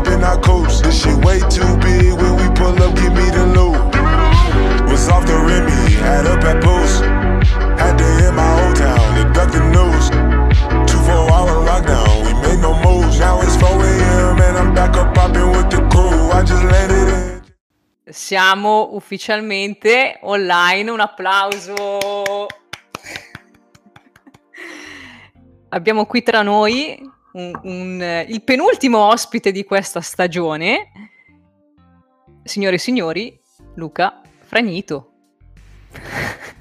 [0.00, 0.84] hop in our coast.
[0.84, 3.76] This shit way too big when we pull up, give me the loot.
[4.88, 7.02] Was off the Remy, had up at post.
[7.78, 10.04] Had to hit my old town to duck the news.
[10.90, 13.18] Two four hour lockdown, we made no moves.
[13.18, 14.40] Now it's 4 a.m.
[14.40, 16.30] and I'm back up popping with the crew.
[16.32, 17.40] I just landed in.
[18.12, 22.46] Siamo ufficialmente online, un applauso.
[25.68, 27.00] Abbiamo qui tra noi
[27.32, 30.90] un, un, il penultimo ospite di questa stagione,
[32.42, 33.40] signore e signori,
[33.74, 35.06] Luca Fragnito.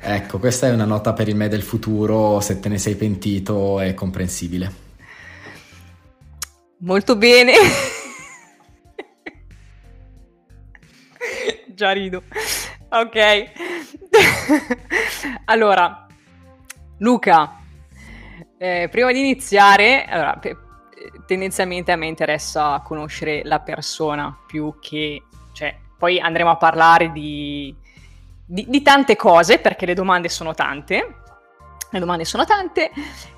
[0.02, 3.80] Ecco, questa è una nota per il me del futuro, se te ne sei pentito
[3.80, 4.88] è comprensibile.
[6.80, 7.54] Molto bene.
[11.67, 12.23] Già rido.
[12.90, 13.17] Ok.
[15.45, 16.08] allora,
[17.00, 17.59] Luca,
[18.62, 20.58] eh, prima di iniziare, allora, pe-
[21.26, 25.24] tendenzialmente a me interessa conoscere la persona più che...
[25.54, 27.74] Cioè, poi andremo a parlare di,
[28.46, 31.16] di, di tante cose, perché le domande sono tante.
[31.90, 32.92] Le domande sono tante.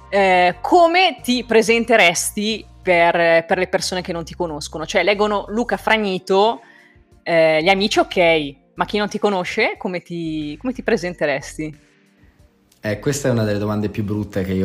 [0.09, 4.87] Eh, come ti presenteresti per, per, le persone che non ti conoscono?
[4.87, 6.61] Cioè, leggono Luca Fragnito,
[7.21, 11.89] eh, gli amici ok, ma chi non ti conosce, come ti, come ti presenteresti?
[12.83, 14.55] Eh, questa è una delle domande più brutte che,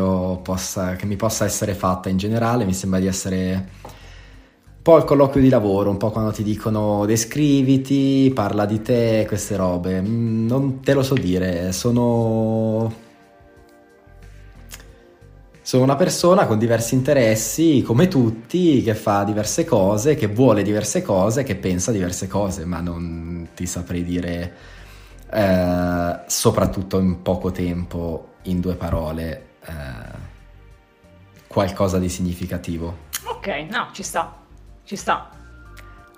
[0.42, 5.04] possa, che mi possa essere fatta in generale, mi sembra di essere un po' il
[5.04, 10.00] colloquio di lavoro, un po' quando ti dicono descriviti, parla di te, queste robe.
[10.00, 13.04] Mm, non te lo so dire, sono...
[15.60, 21.02] Sono una persona con diversi interessi, come tutti, che fa diverse cose, che vuole diverse
[21.02, 24.75] cose, che pensa diverse cose, ma non ti saprei dire
[25.30, 30.24] eh, soprattutto in poco tempo, in due parole, eh,
[31.46, 33.04] qualcosa di significativo.
[33.24, 34.36] Ok, no, ci sta,
[34.84, 35.30] ci sta.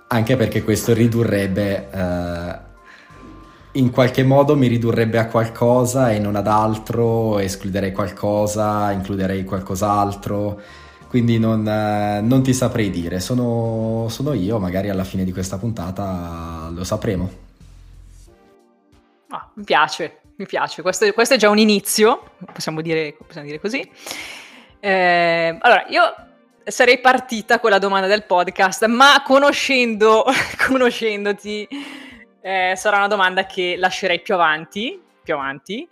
[0.09, 2.59] Anche perché questo ridurrebbe, eh,
[3.73, 10.61] in qualche modo mi ridurrebbe a qualcosa e non ad altro, escluderei qualcosa, includerei qualcos'altro
[11.09, 15.57] quindi non, eh, non, ti saprei dire, sono, sono, io, magari alla fine di questa
[15.57, 17.47] puntata lo sapremo.
[19.59, 20.83] Mi piace, mi piace.
[20.83, 23.91] Questo, questo, è già un inizio, possiamo dire, possiamo dire così.
[24.79, 26.03] Eh, allora, io
[26.65, 30.25] sarei partita con la domanda del podcast, ma conoscendo,
[30.65, 31.67] conoscendoti,
[32.41, 35.03] eh, sarà una domanda che lascerei più avanti.
[35.25, 35.89] Più avanti.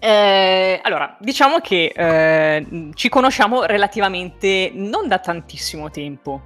[0.00, 6.40] Eh, allora, diciamo che eh, ci conosciamo relativamente non da tantissimo tempo.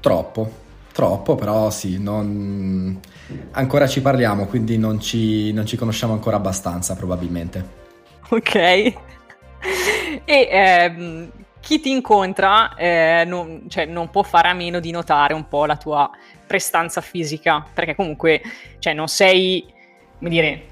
[0.00, 0.50] Troppo,
[0.90, 2.98] troppo, però sì, non
[3.52, 7.78] Ancora ci parliamo, quindi non ci, non ci conosciamo ancora abbastanza probabilmente.
[8.30, 8.54] Ok.
[8.54, 8.94] e
[10.24, 11.30] ehm,
[11.60, 15.66] chi ti incontra eh, non, cioè, non, può fare a meno di notare un po'
[15.66, 16.10] la tua
[16.46, 18.40] prestanza fisica, perché comunque
[18.78, 19.64] cioè, non sei,
[20.18, 20.64] come dire...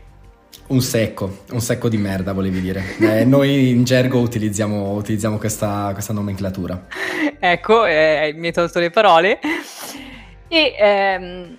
[0.69, 2.97] Un secco, un secco di merda volevi dire.
[3.01, 6.87] Eh, noi in gergo utilizziamo, utilizziamo questa, questa, nomenclatura.
[7.41, 9.39] Ecco, eh, mi hai tolto le parole.
[10.49, 10.75] E...
[10.77, 11.59] Ehm,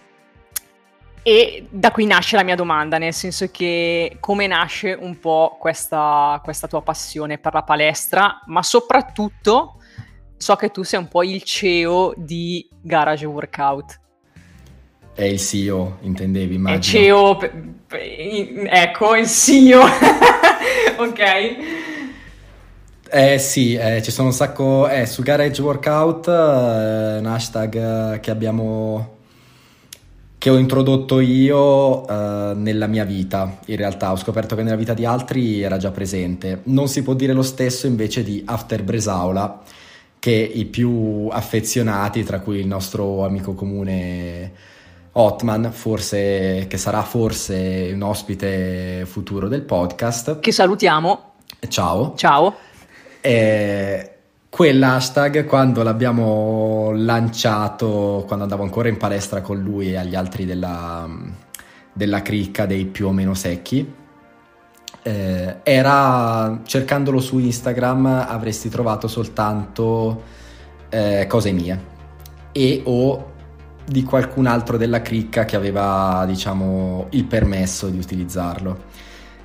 [1.30, 6.42] e da qui nasce la mia domanda, nel senso che come nasce un po' questa,
[6.44, 9.76] questa tua passione per la palestra, ma soprattutto
[10.36, 14.00] so che tu sei un po' il CEO di Garage Workout.
[15.14, 17.00] È il CEO, intendevi, immagino.
[17.00, 17.54] È CEO, pe-
[17.86, 19.84] pe- ecco, il CEO.
[20.98, 21.56] ok.
[23.08, 24.90] Eh sì, eh, ci sono un sacco...
[24.90, 29.18] Eh, su Garage Workout, eh, un hashtag eh, che abbiamo
[30.40, 33.60] che ho introdotto io uh, nella mia vita.
[33.66, 36.62] In realtà ho scoperto che nella vita di altri era già presente.
[36.64, 39.62] Non si può dire lo stesso invece di After Bresaula,
[40.18, 44.52] che i più affezionati, tra cui il nostro amico comune
[45.12, 50.40] Otman, forse, che sarà forse un ospite futuro del podcast.
[50.40, 51.34] Che salutiamo.
[51.68, 52.14] Ciao.
[52.16, 52.56] Ciao.
[53.20, 54.09] E
[54.50, 61.08] Quell'hashtag quando l'abbiamo lanciato, quando andavo ancora in palestra con lui e agli altri della,
[61.94, 63.94] della cricca dei più o meno secchi,
[65.04, 70.24] eh, era cercandolo su Instagram avresti trovato soltanto
[70.90, 71.98] eh, cose mie
[72.52, 73.32] e o
[73.86, 78.88] di qualcun altro della cricca che aveva diciamo il permesso di utilizzarlo.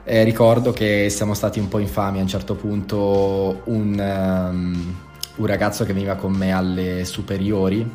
[0.07, 4.95] Eh, ricordo che siamo stati un po' infami a un certo punto un, um,
[5.37, 7.91] un ragazzo che veniva con me alle superiori,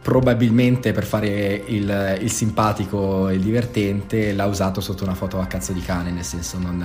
[0.00, 5.46] probabilmente per fare il, il, simpatico e il divertente, l'ha usato sotto una foto a
[5.46, 6.82] cazzo di cane, nel senso non,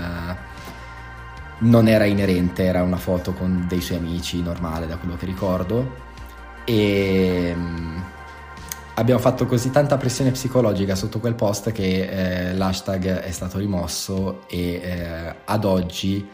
[1.59, 5.95] non era inerente, era una foto con dei suoi amici, normale da quello che ricordo.
[6.65, 7.97] e mm,
[8.97, 14.41] abbiamo fatto così tanta pressione psicologica sotto quel post che eh, l'hashtag è stato rimosso
[14.47, 16.27] e eh, ad oggi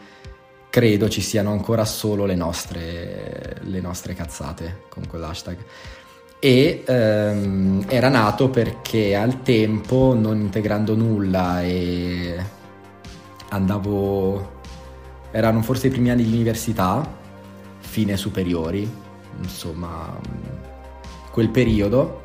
[0.70, 5.58] credo ci siano ancora solo le nostre, le nostre cazzate con quell'hashtag.
[6.38, 12.36] E ehm, era nato perché al tempo non integrando nulla e
[13.50, 14.52] andavo
[15.30, 17.06] erano forse i primi anni di università
[17.78, 18.88] fine superiori
[19.40, 20.18] insomma
[21.30, 22.23] quel periodo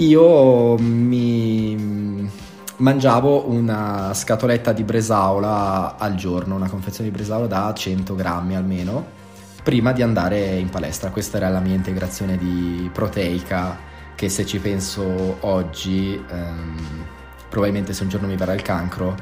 [0.00, 2.30] io mi
[2.76, 9.16] mangiavo una scatoletta di bresaola al giorno una confezione di bresaola da 100 grammi almeno
[9.62, 11.10] prima di andare in palestra.
[11.10, 13.76] Questa era la mia integrazione di proteica
[14.14, 17.04] che se ci penso oggi, ehm,
[17.48, 19.14] probabilmente se un giorno mi verrà il cancro,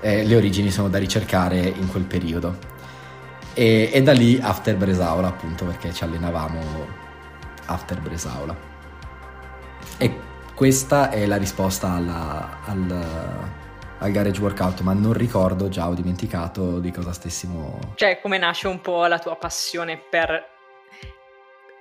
[0.00, 2.56] eh, le origini sono da ricercare in quel periodo.
[3.54, 6.60] E, e, da lì after Bresaola appunto perché ci allenavamo
[7.66, 8.71] after Bresaola.
[10.02, 10.10] E
[10.56, 13.60] questa è la risposta alla, alla
[13.98, 17.78] al garage workout, ma non ricordo già, ho dimenticato di cosa stessimo.
[17.94, 20.44] Cioè, come nasce un po' la tua passione per,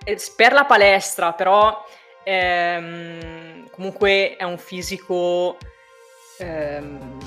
[0.03, 1.83] eh, per la palestra, però
[2.23, 5.57] ehm, comunque è un fisico,
[6.37, 7.17] ehm,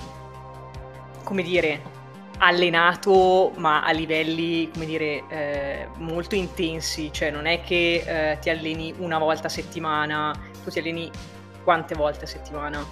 [1.25, 1.82] come dire,
[2.38, 7.12] allenato, ma a livelli, come dire, eh, molto intensi.
[7.12, 11.11] Cioè, non è che eh, ti alleni una volta a settimana, tu ti alleni
[11.62, 12.84] quante volte a settimana?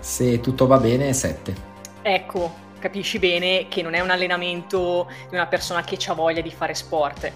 [0.00, 1.54] Se tutto va bene, 7.
[2.02, 6.50] Ecco, capisci bene che non è un allenamento di una persona che ha voglia di
[6.50, 7.32] fare sport.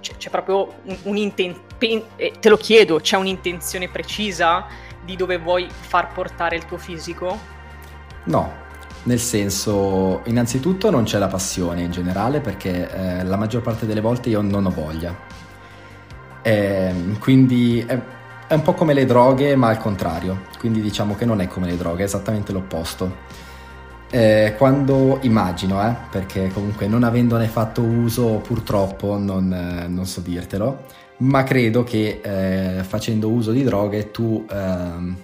[0.00, 1.60] C'è, c'è proprio un, un inten-
[2.16, 4.66] eh, te lo chiedo, c'è un'intenzione precisa
[5.04, 7.38] di dove vuoi far portare il tuo fisico?
[8.24, 8.52] No,
[9.04, 14.00] nel senso, innanzitutto non c'è la passione in generale perché eh, la maggior parte delle
[14.00, 15.16] volte io non ho voglia.
[16.42, 17.98] Eh, quindi è,
[18.50, 20.40] è un po' come le droghe, ma al contrario.
[20.58, 23.18] Quindi diciamo che non è come le droghe, è esattamente l'opposto.
[24.10, 30.20] Eh, quando immagino, eh, perché comunque non avendone fatto uso purtroppo non, eh, non so
[30.20, 30.82] dirtelo,
[31.18, 35.16] ma credo che eh, facendo uso di droghe tu ehm,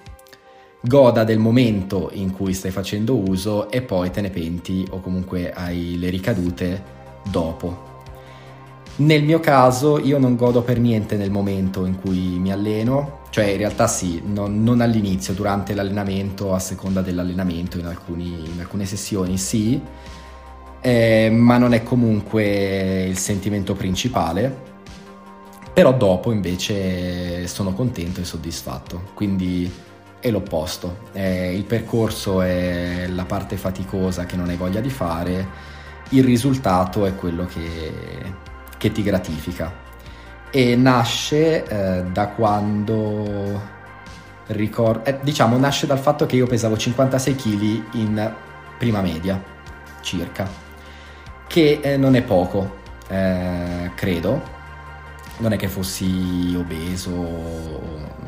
[0.82, 5.52] goda del momento in cui stai facendo uso e poi te ne penti o comunque
[5.52, 6.80] hai le ricadute
[7.28, 7.94] dopo.
[8.98, 13.44] Nel mio caso io non godo per niente nel momento in cui mi alleno, cioè
[13.46, 18.86] in realtà sì, non, non all'inizio, durante l'allenamento, a seconda dell'allenamento, in, alcuni, in alcune
[18.86, 19.80] sessioni sì,
[20.80, 24.74] eh, ma non è comunque il sentimento principale,
[25.72, 29.70] però dopo invece sono contento e soddisfatto, quindi
[30.18, 35.74] è l'opposto, eh, il percorso è la parte faticosa che non hai voglia di fare,
[36.10, 39.84] il risultato è quello che che ti gratifica
[40.50, 43.74] e nasce eh, da quando
[44.48, 48.34] ricordo eh, diciamo nasce dal fatto che io pesavo 56 kg in
[48.78, 49.42] prima media
[50.00, 50.48] circa.
[51.46, 52.76] Che eh, non è poco
[53.08, 54.54] eh, credo.
[55.38, 57.80] Non è che fossi obeso o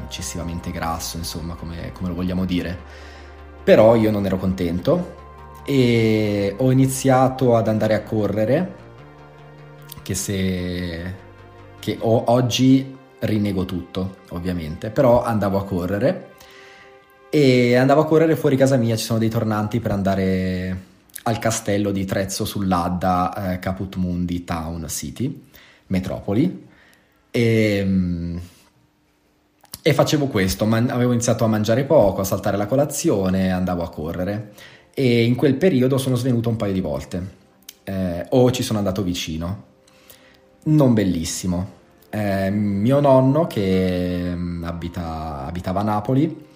[0.05, 2.77] eccessivamente grasso insomma come, come lo vogliamo dire.
[3.65, 5.17] Però io non ero contento
[5.65, 8.75] e ho iniziato ad andare a correre
[10.03, 11.27] che se
[11.79, 16.27] che ho, oggi rinnego tutto, ovviamente, però andavo a correre.
[17.31, 20.85] E andavo a correre fuori casa mia, ci sono dei tornanti per andare
[21.25, 25.49] al castello di Trezzo sull'Adda, eh, Caput Mundi Town City,
[25.89, 26.67] metropoli.
[27.31, 28.41] E,
[29.83, 33.91] e facevo questo, man- avevo iniziato a mangiare poco, a saltare la colazione, andavo a
[33.91, 34.53] correre.
[34.95, 37.37] E in quel periodo sono svenuto un paio di volte
[37.85, 39.68] eh, o ci sono andato vicino
[40.65, 41.77] non bellissimo.
[42.11, 46.47] Eh, mio nonno che mm, abita, abitava a Napoli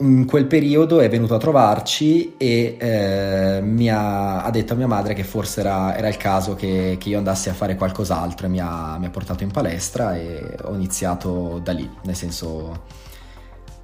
[0.00, 4.86] in quel periodo è venuto a trovarci e eh, mi ha, ha, detto a mia
[4.86, 8.48] madre che forse era, era il caso che, che, io andassi a fare qualcos'altro e
[8.48, 12.84] mi ha, mi ha, portato in palestra e ho iniziato da lì, nel senso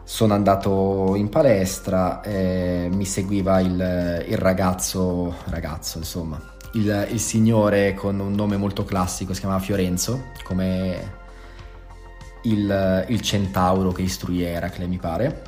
[0.04, 6.40] sono andato in palestra, eh, mi seguiva il, il ragazzo, ragazzo insomma,
[6.72, 11.12] il, il, signore con un nome molto classico, si chiamava Fiorenzo, come
[12.42, 15.42] il, il centauro che istruì Eracle, mi pare.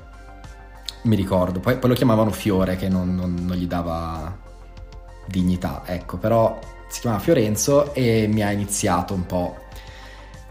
[1.02, 4.36] Mi ricordo, poi, poi lo chiamavano Fiore, che non, non, non gli dava
[5.26, 6.58] dignità, ecco, però
[6.88, 9.66] si chiamava Fiorenzo e mi ha iniziato un po'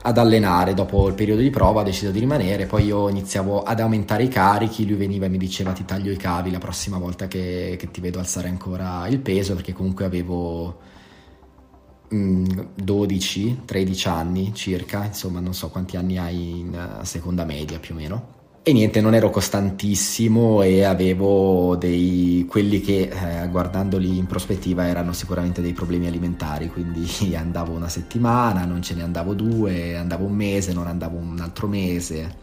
[0.02, 3.80] ad allenare dopo il periodo di prova, ha deciso di rimanere, poi io iniziavo ad
[3.80, 7.28] aumentare i carichi, lui veniva e mi diceva ti taglio i cavi la prossima volta
[7.28, 10.80] che, che ti vedo alzare ancora il peso, perché comunque avevo
[12.10, 18.37] 12-13 anni circa, insomma non so quanti anni hai in seconda media più o meno.
[18.68, 25.14] E niente, non ero costantissimo e avevo dei quelli che eh, guardandoli in prospettiva erano
[25.14, 30.34] sicuramente dei problemi alimentari, quindi andavo una settimana, non ce ne andavo due, andavo un
[30.34, 32.36] mese, non andavo un altro mese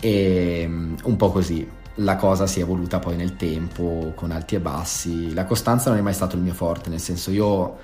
[0.00, 1.68] e mm, un po' così.
[1.96, 5.34] La cosa si è evoluta poi nel tempo con alti e bassi.
[5.34, 7.76] La costanza non è mai stato il mio forte, nel senso io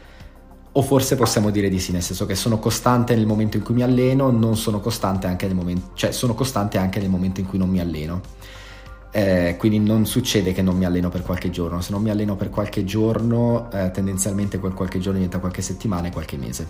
[0.72, 3.74] o forse possiamo dire di sì, nel senso che sono costante nel momento in cui
[3.74, 7.46] mi alleno, non sono costante anche nel momento, cioè sono costante anche nel momento in
[7.46, 8.20] cui non mi alleno.
[9.12, 12.36] Eh, quindi non succede che non mi alleno per qualche giorno, se non mi alleno
[12.36, 16.68] per qualche giorno, eh, tendenzialmente quel qualche giorno diventa qualche settimana e qualche mese.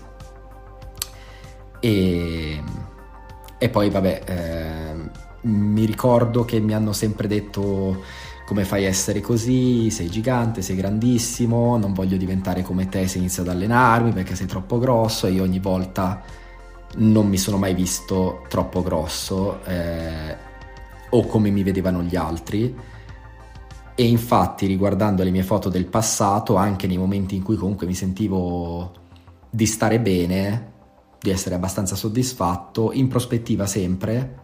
[1.80, 2.62] E,
[3.58, 5.10] e poi vabbè, eh,
[5.42, 8.02] mi ricordo che mi hanno sempre detto
[8.50, 13.18] come fai a essere così, sei gigante, sei grandissimo, non voglio diventare come te se
[13.18, 16.20] inizio ad allenarmi perché sei troppo grosso e io ogni volta
[16.96, 20.36] non mi sono mai visto troppo grosso eh,
[21.10, 22.74] o come mi vedevano gli altri.
[23.94, 27.94] E infatti riguardando le mie foto del passato anche nei momenti in cui comunque mi
[27.94, 28.90] sentivo
[29.48, 30.72] di stare bene
[31.20, 34.38] di essere abbastanza soddisfatto in prospettiva sempre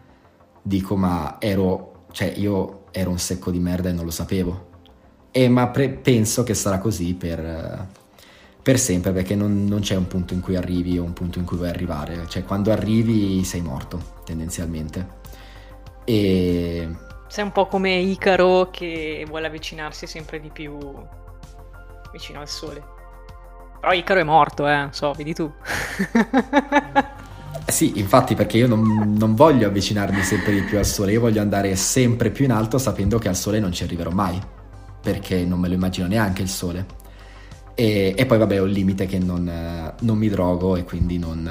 [0.63, 4.75] dico ma ero cioè io ero un secco di merda e non lo sapevo.
[5.31, 7.87] E, ma pre- penso che sarà così per,
[8.63, 11.45] per sempre perché non, non, c'è un punto in cui arrivi o un punto in
[11.45, 12.27] cui vuoi arrivare.
[12.27, 15.25] Cioè quando arrivi sei morto tendenzialmente.
[16.05, 16.89] E...
[17.29, 20.79] Sei un po' come Icaro che vuole avvicinarsi sempre di più
[22.13, 22.83] vicino al sole.
[23.79, 25.53] Però Icaro è morto, eh, so, vedi tu.
[27.69, 31.41] Sì, infatti perché io non, non, voglio avvicinarmi sempre di più al sole, io voglio
[31.41, 34.41] andare sempre più in alto sapendo che al sole non ci arriverò mai,
[35.03, 36.87] perché non me lo immagino neanche il sole.
[37.75, 41.51] E, e poi vabbè ho il limite che non, non mi drogo e quindi non,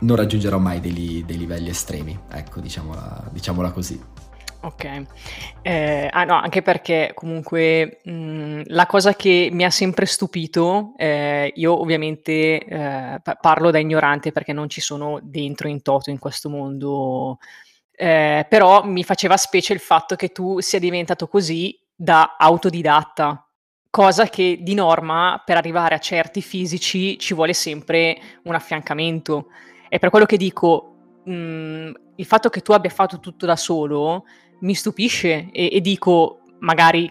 [0.00, 3.98] non raggiungerò mai dei, dei, livelli estremi, ecco diciamola, diciamola così.
[4.64, 5.02] Ok,
[5.62, 11.52] eh, ah no, anche perché comunque mh, la cosa che mi ha sempre stupito, eh,
[11.56, 16.48] io ovviamente eh, parlo da ignorante perché non ci sono dentro in toto in questo
[16.48, 17.38] mondo,
[17.90, 23.44] eh, però mi faceva specie il fatto che tu sia diventato così da autodidatta,
[23.90, 29.46] cosa che di norma per arrivare a certi fisici ci vuole sempre un affiancamento.
[29.88, 34.24] E per quello che dico, mh, il fatto che tu abbia fatto tutto da solo
[34.62, 37.10] mi stupisce e, e dico magari,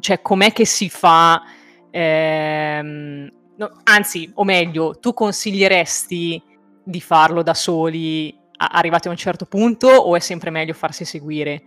[0.00, 1.42] cioè, com'è che si fa,
[1.90, 6.42] ehm, no, anzi, o meglio, tu consiglieresti
[6.82, 11.04] di farlo da soli a- arrivati a un certo punto o è sempre meglio farsi
[11.04, 11.62] seguire?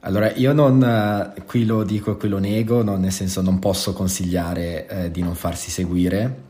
[0.00, 3.94] Allora, io non, qui lo dico e qui lo nego, non, nel senso non posso
[3.94, 6.42] consigliare eh, di non farsi seguire,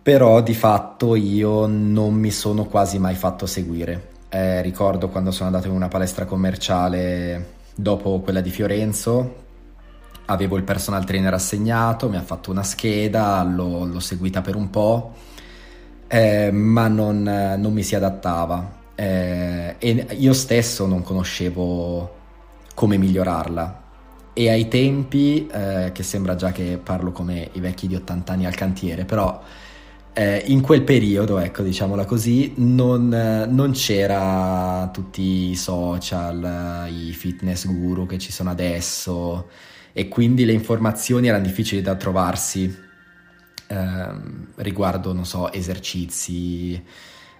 [0.00, 4.18] però di fatto io non mi sono quasi mai fatto seguire.
[4.32, 9.34] Eh, ricordo quando sono andato in una palestra commerciale dopo quella di Fiorenzo,
[10.26, 14.70] avevo il personal trainer assegnato, mi ha fatto una scheda, l'ho, l'ho seguita per un
[14.70, 15.14] po',
[16.06, 22.18] eh, ma non, non, mi si adattava eh, e io stesso non conoscevo
[22.74, 23.78] come migliorarla.
[24.32, 28.46] E ai tempi, eh, che sembra già che parlo come i vecchi di 80 anni
[28.46, 29.42] al cantiere, però
[30.12, 37.12] eh, in quel periodo, ecco, diciamola così, non, eh, non, c'era tutti i social, i
[37.12, 39.48] fitness guru che ci sono adesso
[39.92, 42.74] e quindi le informazioni erano difficili da trovarsi
[43.66, 44.08] eh,
[44.56, 46.82] riguardo, non so, esercizi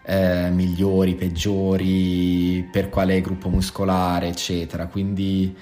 [0.02, 4.86] eh, migliori, peggiori, per quale gruppo muscolare, eccetera.
[4.86, 5.54] Quindi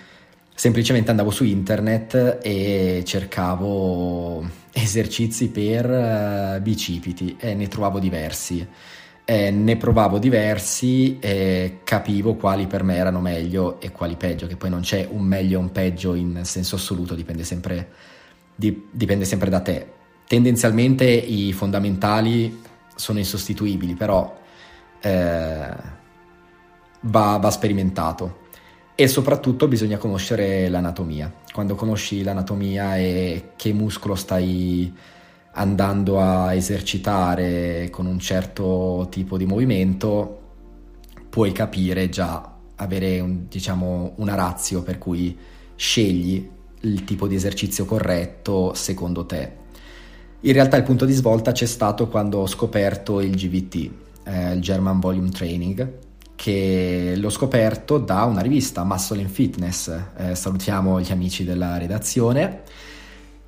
[0.55, 8.67] semplicemente andavo su internet e cercavo esercizi per uh, bicipiti e ne trovavo diversi.
[9.25, 14.57] Eh, ne provavo diversi e capivo quali per me erano meglio e quali peggio, che
[14.57, 17.91] poi non c'è un meglio o un peggio in senso assoluto, dipende sempre,
[18.55, 19.87] di, dipende sempre da te.
[20.27, 22.63] Tendenzialmente i fondamentali
[22.95, 24.35] sono insostituibili, però
[25.01, 25.71] eh,
[27.01, 28.47] va, va sperimentato
[28.95, 31.33] e soprattutto bisogna conoscere l'anatomia.
[31.59, 34.95] Quando conosci l'anatomia e che muscolo stai
[35.55, 40.39] andando a esercitare con un certo tipo di movimento,
[41.29, 45.37] puoi capire già, avere un, diciamo, una razio per cui
[45.75, 46.49] scegli
[46.83, 49.53] il tipo di esercizio corretto secondo te.
[50.43, 53.91] In realtà il punto di svolta c'è stato quando ho scoperto il GVT,
[54.23, 56.07] eh, il German Volume Training,
[56.39, 62.63] che l'ho scoperto da una rivista, Muscle and Fitness, eh, salutiamo gli amici della redazione,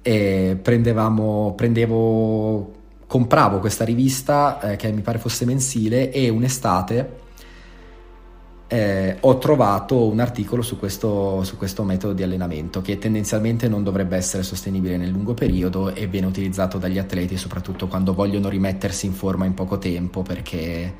[0.03, 2.73] e prendevamo, prendevo,
[3.07, 7.19] compravo questa rivista eh, che mi pare fosse mensile e un'estate
[8.67, 13.85] eh, ho trovato un articolo su questo, su questo, metodo di allenamento che tendenzialmente non
[13.85, 19.07] dovrebbe essere sostenibile nel lungo periodo e viene utilizzato dagli atleti soprattutto quando vogliono rimettersi
[19.07, 20.95] in forma in poco tempo perché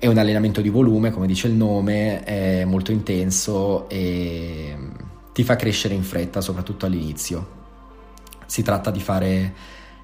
[0.00, 4.74] è un allenamento di volume, come dice il nome, è molto intenso e
[5.34, 7.58] ti fa crescere in fretta, soprattutto all'inizio.
[8.46, 9.54] Si tratta di fare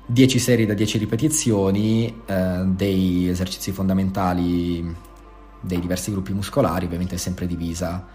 [0.04, 4.94] 10 serie da 10 ripetizioni, eh, dei esercizi fondamentali
[5.62, 8.06] dei diversi gruppi muscolari, ovviamente sempre divisa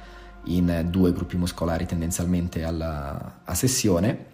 [0.45, 4.25] in due gruppi muscolari tendenzialmente alla, a sessione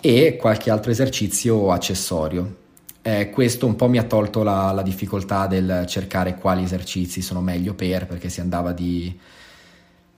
[0.00, 2.66] e qualche altro esercizio accessorio.
[3.02, 7.40] Eh, questo un po' mi ha tolto la, la, difficoltà del cercare quali esercizi sono
[7.40, 9.18] meglio per, perché si andava di,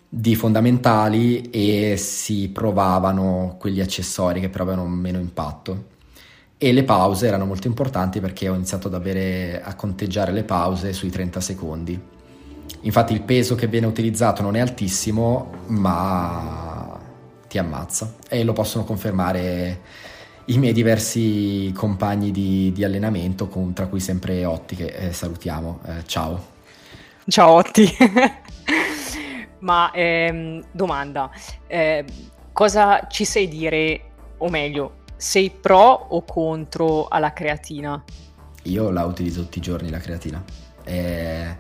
[0.08, 5.88] di fondamentali e si provavano quegli accessori che però avevano meno impatto.
[6.58, 10.92] E le pause erano molto importanti perché ho iniziato ad avere, a conteggiare le pause
[10.92, 12.00] sui 30 secondi
[12.82, 16.98] Infatti il peso che viene utilizzato non è altissimo, ma
[17.46, 19.80] ti ammazza e lo possono confermare
[20.50, 25.80] i miei diversi compagni di, di allenamento, con, tra cui sempre Otti, che eh, salutiamo.
[25.86, 26.46] Eh, ciao.
[27.26, 27.88] Ciao Otti.
[29.60, 31.30] ma ehm, domanda,
[31.66, 32.04] eh,
[32.52, 34.00] cosa ci sai dire,
[34.38, 38.02] o meglio, sei pro o contro alla creatina?
[38.64, 40.42] Io la utilizzo tutti i giorni la creatina.
[40.82, 41.56] Eh,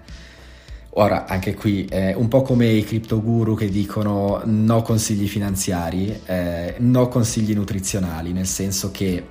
[0.94, 6.20] Ora, anche qui, eh, un po' come i cripto guru che dicono no consigli finanziari,
[6.26, 9.24] eh, no consigli nutrizionali, nel senso che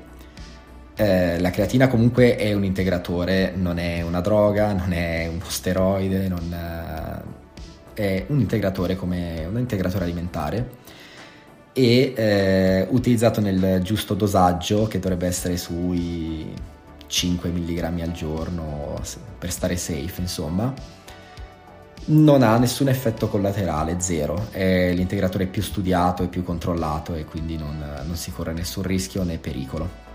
[0.95, 6.29] eh, la creatina comunque è un integratore, non è una droga, non è uno steroide,
[6.29, 6.55] non,
[7.93, 10.69] è un integratore come un integratore alimentare
[11.73, 16.53] e eh, utilizzato nel giusto dosaggio che dovrebbe essere sui
[17.05, 18.95] 5 mg al giorno
[19.37, 20.73] per stare safe, insomma
[22.05, 24.47] non ha nessun effetto collaterale, zero.
[24.51, 29.23] È l'integratore più studiato e più controllato e quindi non, non si corre nessun rischio
[29.23, 30.07] né pericolo.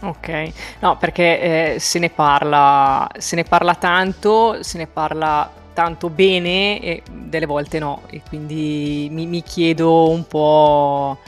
[0.00, 6.08] Ok, no, perché eh, se ne parla, se ne parla tanto, se ne parla tanto
[6.08, 11.18] bene e delle volte no, e quindi mi, mi chiedo un po'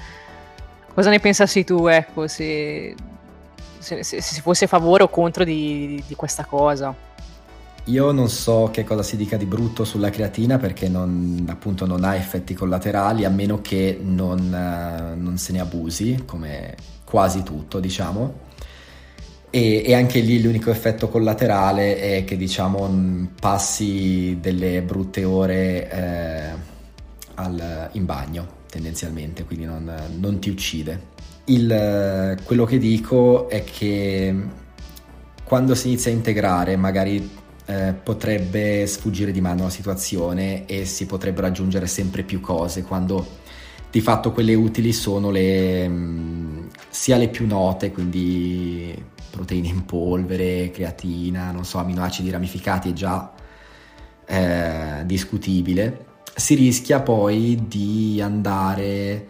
[0.94, 2.94] cosa ne pensassi tu, ecco, se,
[3.78, 6.94] se, se, se fosse a favore o contro di, di questa cosa.
[7.84, 12.04] Io non so che cosa si dica di brutto sulla creatina perché non, appunto non
[12.04, 17.80] ha effetti collaterali a meno che non, uh, non se ne abusi, come quasi tutto
[17.80, 18.48] diciamo.
[19.50, 26.50] E, e, anche lì l'unico effetto collaterale è che diciamo passi delle brutte ore eh,
[27.34, 31.08] al, in bagno tendenzialmente, quindi non, non ti uccide.
[31.46, 34.32] Il, quello che dico è che
[35.42, 37.38] quando si inizia a integrare magari
[37.70, 43.38] eh, potrebbe sfuggire di mano la situazione e si potrebbero aggiungere sempre più cose quando
[43.90, 48.92] di fatto quelle utili sono le, mh, mm, sia le più note, quindi
[49.30, 53.32] proteine in polvere, creatina, non so, aminoacidi ramificati è già
[54.26, 56.06] eh, discutibile.
[56.34, 59.26] Si rischia poi di andare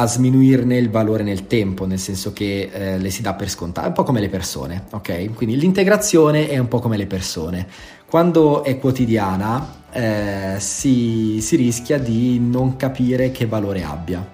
[0.00, 3.88] a sminuirne il valore nel tempo, nel senso che eh, le si dà per scontate,
[3.88, 5.34] un po' come le persone, ok?
[5.34, 7.66] Quindi l'integrazione è un po' come le persone.
[8.06, 14.26] Quando è quotidiana eh, si, si rischia di non capire che valore abbia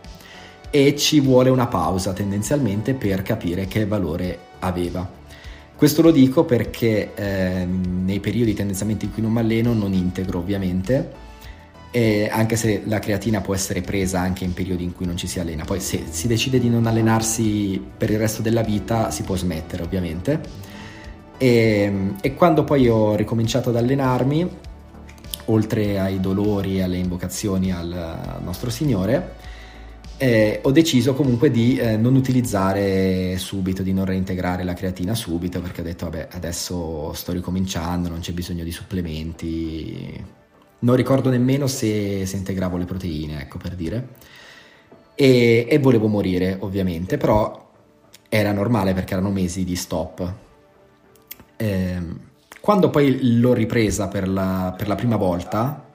[0.70, 5.08] e ci vuole una pausa tendenzialmente per capire che valore aveva.
[5.74, 10.38] Questo lo dico perché eh, nei periodi tendenzialmente in cui non mi alleno non integro
[10.38, 11.24] ovviamente
[11.96, 15.26] eh, anche se la creatina può essere presa anche in periodi in cui non ci
[15.26, 15.64] si allena.
[15.64, 19.82] Poi se si decide di non allenarsi per il resto della vita si può smettere
[19.82, 20.40] ovviamente.
[21.38, 24.46] E, e quando poi ho ricominciato ad allenarmi,
[25.46, 29.36] oltre ai dolori e alle invocazioni al nostro Signore,
[30.18, 35.62] eh, ho deciso comunque di eh, non utilizzare subito, di non reintegrare la creatina subito,
[35.62, 40.44] perché ho detto, vabbè, adesso sto ricominciando, non c'è bisogno di supplementi,
[40.80, 44.08] non ricordo nemmeno se, se integravo le proteine, ecco per dire.
[45.14, 47.72] E, e, volevo morire, ovviamente, però
[48.28, 50.34] era normale perché erano mesi di stop.
[51.56, 52.02] Eh,
[52.60, 55.86] quando poi l'ho ripresa per la, per la prima volta,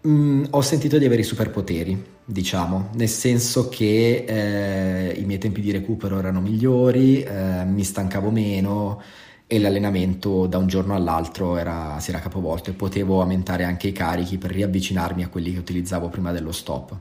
[0.00, 5.38] mh, mm, ho sentito di avere i superpoteri, diciamo, nel senso che eh, i miei
[5.38, 9.02] tempi di recupero erano migliori, eh, mi stancavo meno,
[9.50, 13.92] e l'allenamento da un giorno all'altro era, si era capovolto e potevo aumentare anche i
[13.92, 16.94] carichi per riavvicinarmi a quelli che utilizzavo prima dello stop.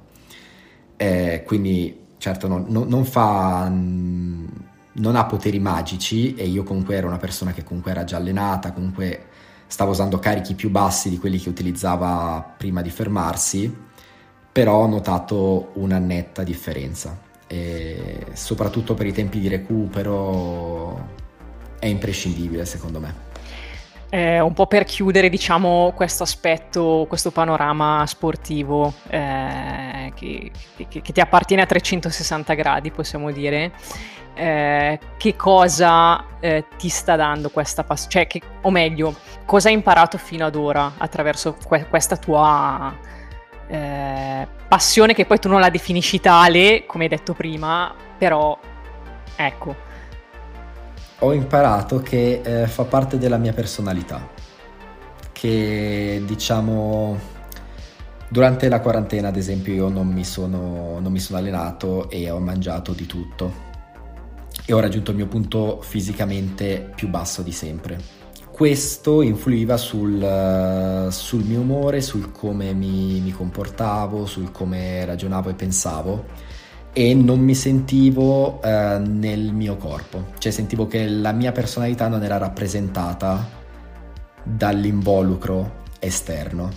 [0.95, 7.07] Eh, quindi certo no, no, non fa non ha poteri magici e io comunque ero
[7.07, 9.25] una persona che comunque era già allenata, comunque
[9.67, 13.75] stavo usando carichi più bassi di quelli che utilizzava prima di fermarsi,
[14.51, 21.16] però ho notato una netta differenza e soprattutto per i tempi di recupero
[21.79, 23.25] è imprescindibile secondo me.
[24.09, 30.51] Eh, un po' per chiudere, diciamo, questo aspetto, questo panorama sportivo eh, che,
[30.87, 33.73] che, che, ti appartiene a 360 gradi, possiamo dire.
[34.33, 39.13] Eh, che cosa eh, ti sta dando questa passione, cioè, o meglio,
[39.45, 42.95] cosa hai imparato fino ad ora attraverso que- questa tua
[43.67, 48.57] eh, passione che poi tu non la definisci tale, come hai detto prima, però
[49.35, 49.85] ecco
[51.19, 54.29] ho imparato che eh, fa parte della mia personalità,
[55.31, 57.35] che diciamo
[58.29, 62.39] durante la quarantena ad esempio io non mi sono, non mi sono allenato e ho
[62.39, 63.65] mangiato di tutto
[64.65, 67.99] e ho raggiunto il mio punto fisicamente più basso di sempre.
[68.51, 75.53] Questo influiva sul, sul mio umore, sul come mi, mi comportavo, sul come ragionavo e
[75.53, 76.25] pensavo
[76.97, 82.23] e non mi sentivo eh, nel mio corpo, cioè sentivo che la mia personalità non
[82.23, 83.47] era rappresentata
[84.41, 86.71] dall'involucro esterno.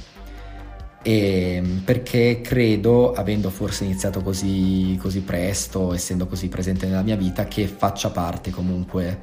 [1.02, 7.46] E perché credo, avendo forse iniziato così, così presto, essendo così presente nella mia vita,
[7.46, 9.20] che faccia parte comunque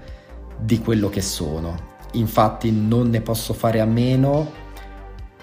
[0.58, 1.94] di quello che sono.
[2.14, 4.66] Infatti non ne posso fare a meno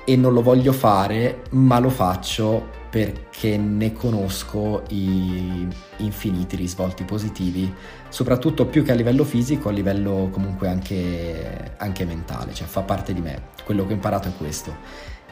[0.05, 7.73] e non lo voglio fare, ma lo faccio perché ne conosco i infiniti risvolti positivi,
[8.09, 13.13] soprattutto più che a livello fisico, a livello comunque anche, anche mentale, cioè fa parte
[13.13, 13.49] di me.
[13.65, 15.23] Quello che ho imparato è questo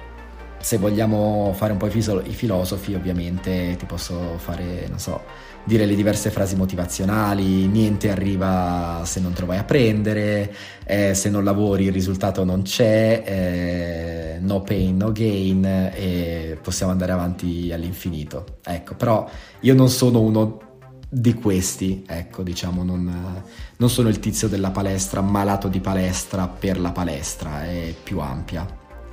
[0.63, 5.25] se vogliamo fare un po' i, filosofi, ovviamente ti posso fare, non so,
[5.65, 11.15] dire le diverse frasi motivazionali, niente arriva se non te lo vai a prendere, eh,
[11.15, 17.13] se non lavori il risultato non c'è, eh, no pain, no gain e possiamo andare
[17.13, 18.59] avanti all'infinito.
[18.65, 19.29] Ecco, però
[19.61, 20.71] io non sono uno
[21.09, 23.43] di questi, ecco, diciamo, non,
[23.77, 28.67] non sono il tizio della palestra, malato di palestra per la palestra, è più ampia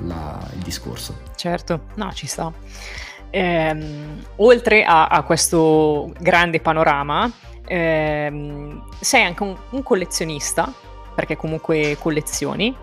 [0.05, 1.17] la, il discorso.
[1.35, 2.51] Certo, no, ci sta.
[3.31, 7.31] Ehm, oltre a, a, questo grande panorama,
[7.65, 10.71] ehm, sei anche un, un, collezionista,
[11.13, 12.75] perché comunque collezioni.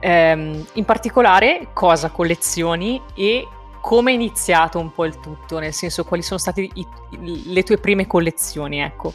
[0.00, 3.46] Ehm, in particolare, cosa collezioni e
[3.80, 6.86] come è iniziato un po' il tutto, nel senso quali sono state i,
[7.46, 9.12] le tue prime collezioni, ecco.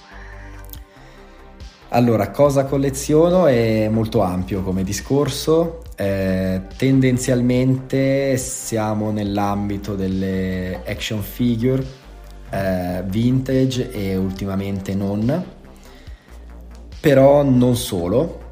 [1.90, 11.86] Allora, cosa colleziono è molto ampio come discorso, eh, tendenzialmente siamo nell'ambito delle action figure
[12.50, 15.44] eh, vintage e ultimamente non,
[17.00, 18.44] però non solo.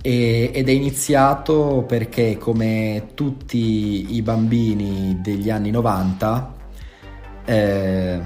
[0.00, 6.54] E, ed è iniziato perché come tutti i bambini degli anni 90
[7.44, 8.20] eh,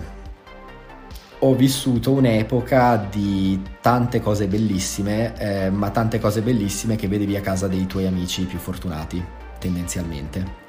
[1.44, 7.40] ho vissuto un'epoca di tante cose bellissime, eh, ma tante cose bellissime che vedevi a
[7.40, 9.22] casa dei tuoi amici più fortunati,
[9.58, 10.60] tendenzialmente.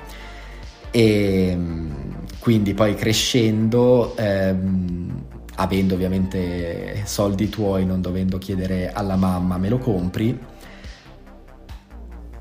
[0.90, 1.58] E
[2.40, 5.24] quindi poi crescendo, ehm,
[5.56, 10.38] avendo ovviamente soldi tuoi, non dovendo chiedere alla mamma me lo compri,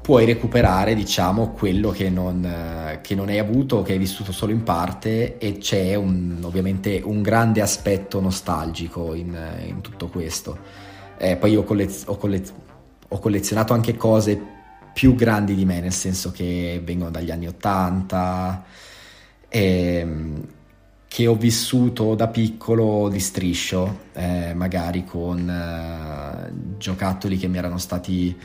[0.03, 4.65] puoi recuperare diciamo quello che non, che non, hai avuto, che hai vissuto solo in
[4.65, 10.59] parte e c'è un, ovviamente un grande aspetto nostalgico in, in tutto questo.
[11.17, 12.53] Eh, poi ho, collez- ho, collez-
[13.09, 14.41] ho, collezionato anche cose
[14.93, 18.65] più grandi di me, nel senso che vengono dagli anni Ottanta,
[19.49, 20.47] ehm,
[21.07, 27.79] che ho vissuto da piccolo di striscio, eh, magari con eh, giocattoli che mi erano
[27.79, 28.37] stati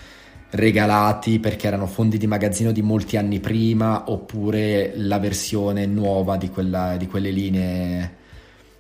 [0.52, 6.50] regalati perché erano fondi di magazzino di molti anni prima oppure la versione nuova di,
[6.50, 8.16] quella, di quelle linee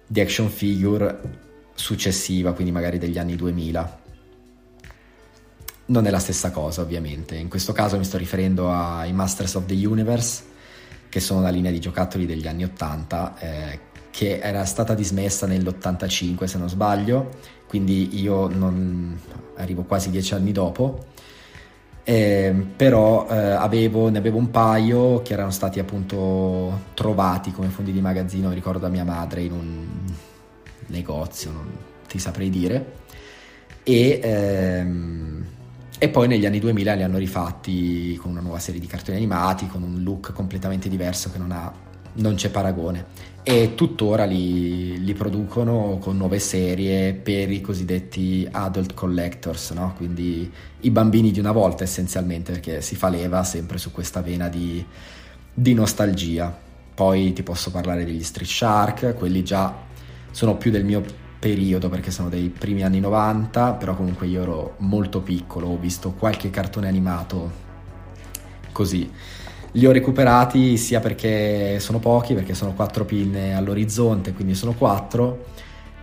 [0.07, 4.05] di action figure successiva, quindi magari degli anni 2000.
[5.89, 9.65] Non è la stessa cosa ovviamente, in questo caso mi sto riferendo ai Masters of
[9.65, 10.43] the Universe,
[11.09, 16.45] che sono la linea di giocattoli degli anni 80, eh, che era stata dismessa nell'85
[16.45, 17.29] se non sbaglio,
[17.67, 19.17] quindi io non
[19.55, 21.15] arrivo quasi dieci anni dopo
[22.09, 27.91] eh, però eh, avevo, ne avevo un paio che erano stati appunto trovati come fondi
[27.91, 29.85] di magazzino, ricordo da mia madre in un
[30.85, 31.67] negozio, non
[32.07, 32.93] ti saprei dire,
[33.83, 35.45] e, ehm,
[35.99, 39.67] e poi negli anni 2000 li hanno rifatti con una nuova serie di cartoni animati,
[39.67, 41.73] con un look completamente diverso che non ha
[42.17, 43.35] non c'è paragone.
[43.43, 49.93] E tuttora li, li, producono con nuove serie per i cosiddetti adult collectors, no?
[49.95, 50.51] quindi
[50.81, 54.85] i bambini di una volta essenzialmente, perché si fa leva sempre su questa vena di,
[55.53, 56.65] di nostalgia.
[56.93, 59.73] Poi ti posso parlare degli Street Shark, quelli già
[60.31, 61.03] sono più del mio
[61.39, 66.11] periodo perché sono dei primi anni 90, però comunque io ero molto piccolo, ho visto
[66.11, 67.65] qualche cartone animato
[68.73, 69.09] così.
[69.73, 75.45] Li ho recuperati sia perché sono pochi, perché sono quattro pinne all'orizzonte, quindi sono quattro,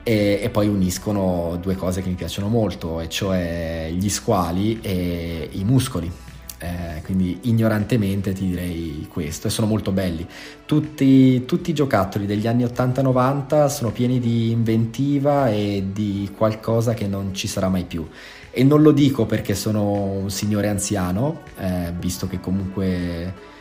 [0.03, 5.49] e, e, poi uniscono due cose che mi piacciono molto, e cioè gli squali e
[5.53, 6.11] i muscoli.
[6.59, 10.27] Eh, quindi ignorantemente ti direi questo e sono molto belli.
[10.65, 17.07] Tutti, tutti i giocattoli degli anni 80-90 sono pieni di inventiva e di qualcosa che
[17.07, 18.07] non ci sarà mai più.
[18.51, 23.53] E non lo dico perché sono un signore anziano, eh, visto che comunque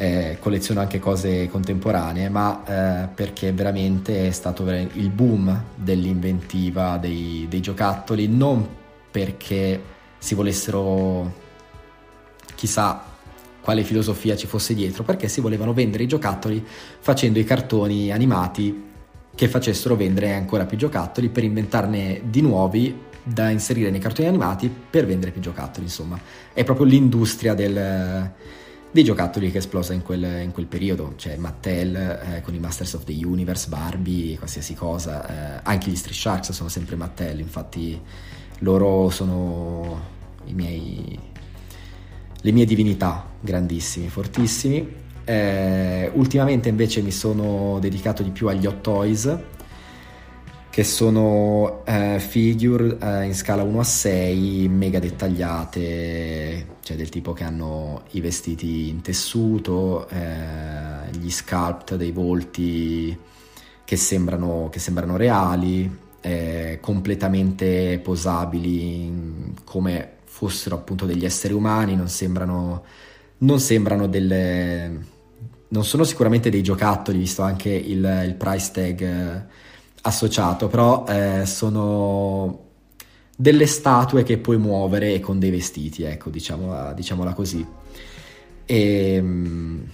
[0.00, 7.46] eh, colleziono anche cose contemporanee, ma eh, perché veramente è stato il boom dell'inventiva dei,
[7.48, 8.64] dei giocattoli, non
[9.10, 9.82] perché
[10.16, 11.46] si volessero
[12.54, 13.02] chissà
[13.60, 16.64] quale filosofia ci fosse dietro, perché si volevano vendere i giocattoli
[17.00, 18.84] facendo i cartoni animati
[19.34, 24.72] che facessero vendere ancora più giocattoli per inventarne di nuovi da inserire nei cartoni animati
[24.90, 26.18] per vendere più giocattoli, insomma.
[26.52, 28.32] È proprio l'industria del,
[28.90, 32.94] dei giocattoli che esplosa in quel, in quel periodo, cioè Mattel eh, con i Masters
[32.94, 38.00] of the Universe, Barbie, qualsiasi cosa, eh, anche gli Street Sharks sono sempre Mattel, infatti
[38.60, 40.16] loro sono
[40.52, 41.18] miei,
[42.40, 45.06] le mie divinità, grandissimi, fortissimi.
[45.24, 49.38] Eh, ultimamente invece mi sono dedicato di più agli hot toys,
[50.78, 57.32] che sono eh, figure eh, in scala 1 a 6, mega dettagliate, cioè del tipo
[57.32, 63.18] che hanno i vestiti in tessuto, eh, gli sculpt dei volti
[63.84, 72.08] che sembrano, che sembrano reali, eh, completamente posabili come fossero appunto degli esseri umani, non
[72.08, 72.84] sembrano,
[73.38, 75.06] non sembrano delle...
[75.70, 79.46] non sono sicuramente dei giocattoli, visto anche il, il price tag
[80.02, 82.66] associato, però eh, sono
[83.36, 87.64] delle statue che puoi muovere con dei vestiti, ecco, diciamola, diciamola così.
[88.64, 89.86] E, ehm,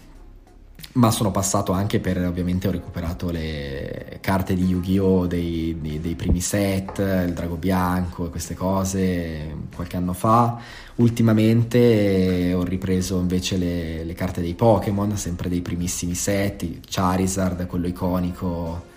[0.94, 5.26] ma sono passato anche per, ovviamente ho recuperato le carte di Yu-Gi-Oh!
[5.26, 10.58] dei, dei, dei primi set, il drago bianco e queste cose qualche anno fa.
[10.96, 17.88] Ultimamente ho ripreso invece le, le carte dei Pokémon, sempre dei primissimi set, Charizard, quello
[17.88, 18.92] iconico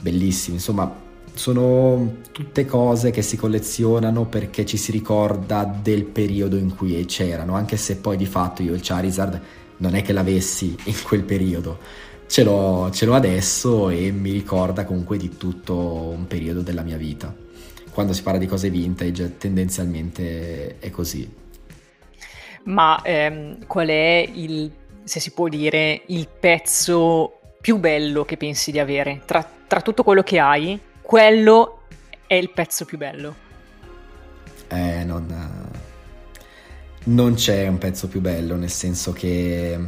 [0.00, 6.74] bellissimi, insomma sono tutte cose che si collezionano perché ci si ricorda del periodo in
[6.74, 9.40] cui c'erano, anche se poi di fatto io il Charizard
[9.78, 11.78] non è che l'avessi in quel periodo,
[12.26, 16.96] ce l'ho, ce l'ho adesso e mi ricorda comunque di tutto un periodo della mia
[16.96, 17.34] vita.
[17.90, 21.28] Quando si parla di cose vintage tendenzialmente è così.
[22.64, 24.70] Ma ehm, qual è il,
[25.02, 30.02] se si può dire, il pezzo più bello che pensi di avere tra tra tutto
[30.02, 31.82] quello che hai, quello
[32.26, 33.32] è il pezzo più bello.
[34.66, 35.70] Eh, non,
[37.04, 39.78] non c'è un pezzo più bello, nel senso che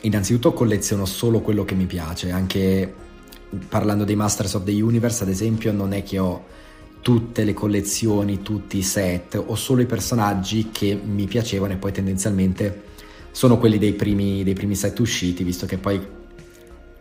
[0.00, 2.90] innanzitutto colleziono solo quello che mi piace, anche
[3.68, 6.46] parlando dei Masters of the Universe, ad esempio, non è che ho
[7.02, 11.92] tutte le collezioni, tutti i set, ho solo i personaggi che mi piacevano e poi
[11.92, 12.84] tendenzialmente
[13.30, 16.22] sono quelli dei primi, dei primi set usciti, visto che poi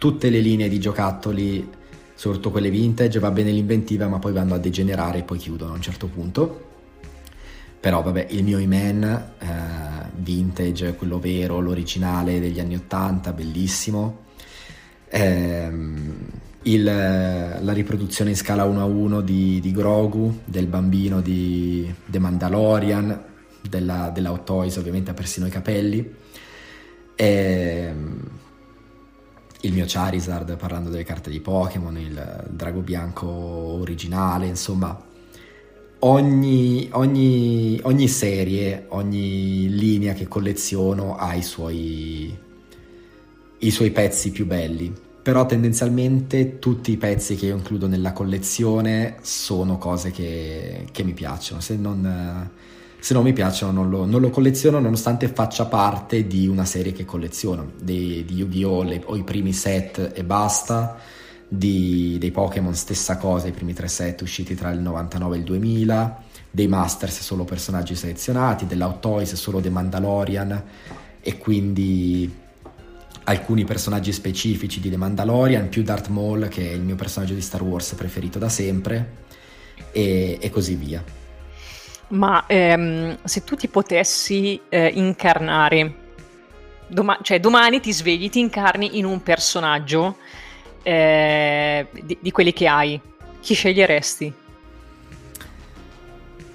[0.03, 1.65] tutte le linee di giocattoli,
[2.13, 5.75] soprattutto quelle vintage, va bene l'inventiva, ma poi vanno a degenerare e poi chiudono a
[5.75, 6.71] un certo punto.
[7.79, 9.47] Però vabbè, il mio Iman eh,
[10.17, 14.23] vintage, quello vero, l'originale degli anni 80, bellissimo.
[15.07, 15.71] Eh,
[16.63, 22.19] il, la riproduzione in scala 1 a 1 di, di Grogu, del bambino di The
[22.19, 23.23] Mandalorian,
[23.61, 26.13] della, della Hot Toys ovviamente ha persino i capelli.
[27.15, 27.93] Eh,
[29.63, 34.97] il mio Charizard parlando delle carte di Pokémon, il drago bianco originale, insomma
[35.99, 42.37] ogni, ogni, ogni serie, ogni linea che colleziono ha i suoi,
[43.59, 49.15] i suoi pezzi più belli però tendenzialmente tutti i pezzi che io includo nella collezione
[49.21, 51.61] sono cose che, che mi piacciono.
[51.61, 52.49] Se non,
[53.03, 56.93] se non mi piacciono non lo, non lo, colleziono nonostante faccia parte di una serie
[56.93, 58.83] che colleziono, di, di Yu-Gi-Oh!
[58.83, 60.97] Le, o i primi set e basta,
[61.45, 65.43] di, dei Pokémon stessa cosa, i primi tre set usciti tra il 99 e il
[65.43, 70.63] 2000, dei Masters solo personaggi selezionati, dell'Out Toys solo The Mandalorian
[71.19, 72.33] e quindi
[73.25, 77.41] alcuni personaggi specifici di The Mandalorian, più Darth Maul che è il mio personaggio di
[77.41, 79.15] Star Wars preferito da sempre
[79.91, 81.22] e, e così via.
[82.13, 85.93] Ma ehm, se tu ti potessi eh, incarnare,
[86.87, 90.17] doma- cioè domani ti svegli, ti incarni in un personaggio
[90.83, 93.01] eh, di, di, quelli che hai,
[93.39, 94.33] chi sceglieresti?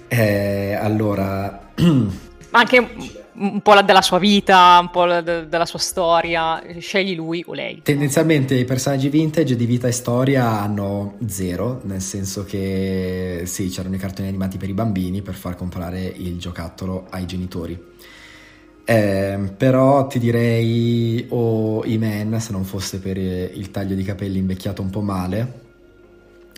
[0.07, 1.71] Eh, allora...
[2.51, 7.81] Anche un po' della sua vita, un po' della sua storia, scegli lui o lei.
[7.83, 13.95] Tendenzialmente i personaggi vintage di vita e storia hanno zero, nel senso che sì, c'erano
[13.95, 17.79] i cartoni animati per i bambini per far comprare il giocattolo ai genitori.
[18.83, 24.81] Eh, però ti direi o E-Man se non fosse per il taglio di capelli invecchiato
[24.81, 25.67] un po' male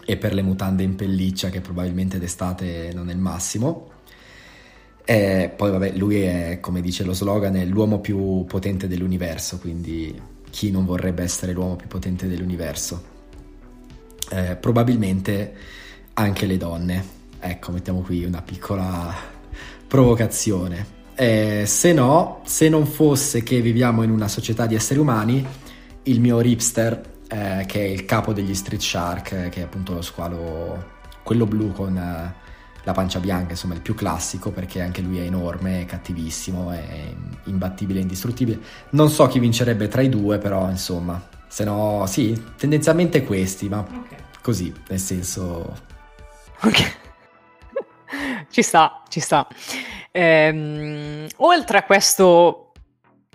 [0.05, 3.90] e per le mutande in pelliccia che probabilmente d'estate non è il massimo
[5.03, 10.19] e poi vabbè, lui è, come dice lo slogan, è l'uomo più potente dell'universo, quindi
[10.49, 13.09] chi non vorrebbe essere l'uomo più potente dell'universo?
[14.29, 15.53] Eh, probabilmente
[16.13, 17.19] anche le donne.
[17.39, 19.13] Ecco, mettiamo qui una piccola
[19.87, 20.99] provocazione.
[21.15, 25.45] Eh, se no, se non fosse che viviamo in una società di esseri umani,
[26.03, 30.01] il mio ripster, eh, che è il capo degli Street Shark, che è appunto lo
[30.01, 32.40] squalo, quello blu con eh,
[32.83, 37.13] la pancia bianca, insomma, il più classico perché anche lui è enorme, è cattivissimo, è
[37.45, 38.59] imbattibile, indistruttibile.
[38.91, 43.79] Non so chi vincerebbe tra i due, però insomma, se no, sì, tendenzialmente questi, ma
[43.79, 44.17] okay.
[44.41, 45.77] così, nel senso...
[46.61, 46.97] Ok.
[48.49, 49.47] ci sta, ci sta.
[50.11, 52.71] Ehm, oltre a questo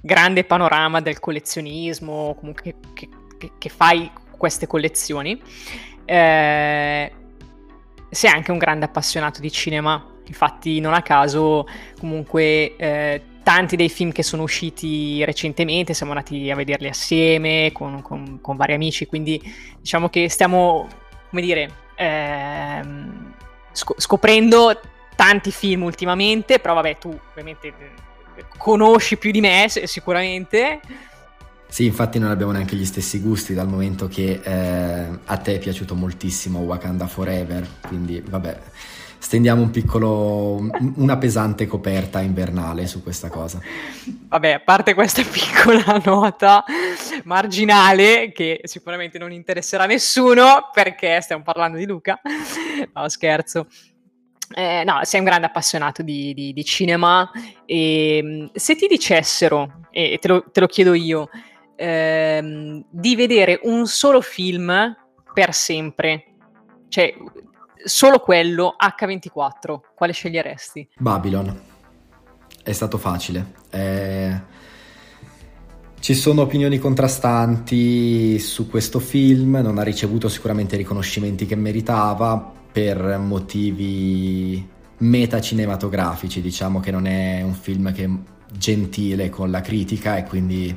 [0.00, 5.40] grande panorama del collezionismo, comunque che, che, che fai queste collezioni,
[6.04, 7.12] eh,
[8.16, 11.66] sei anche un grande appassionato di cinema, infatti non a caso
[11.98, 18.00] comunque eh, tanti dei film che sono usciti recentemente siamo andati a vederli assieme con,
[18.00, 19.38] con, con vari amici, quindi
[19.78, 20.88] diciamo che stiamo,
[21.28, 23.34] come dire, ehm,
[23.70, 24.80] sc- scoprendo
[25.14, 30.80] tanti film ultimamente, però vabbè tu ovviamente eh, conosci più di me sicuramente.
[31.68, 35.58] Sì, infatti non abbiamo neanche gli stessi gusti dal momento che eh, a te è
[35.58, 38.58] piaciuto moltissimo Wakanda Forever, quindi vabbè,
[39.18, 43.60] stendiamo un piccolo, una pesante coperta invernale su questa cosa.
[44.28, 46.64] Vabbè, a parte questa piccola nota
[47.24, 52.20] marginale che sicuramente non interesserà nessuno perché stiamo parlando di Luca,
[52.94, 53.66] no scherzo.
[54.54, 57.28] Eh, no, sei un grande appassionato di, di, di cinema
[57.64, 61.28] e ehm, se ti dicessero, e te lo, te lo chiedo io,
[61.76, 64.94] ehm, di vedere un solo film
[65.32, 66.24] per sempre,
[66.88, 67.14] cioè
[67.84, 70.88] solo quello H24, quale sceglieresti?
[70.98, 71.60] Babylon.
[72.62, 73.52] È stato facile.
[73.70, 74.54] Eh...
[75.98, 82.52] Ci sono opinioni contrastanti su questo film, non ha ricevuto sicuramente i riconoscimenti che meritava
[82.70, 84.64] per motivi
[84.98, 88.10] metacinematografici, diciamo che non è un film che è
[88.52, 90.76] gentile con la critica e quindi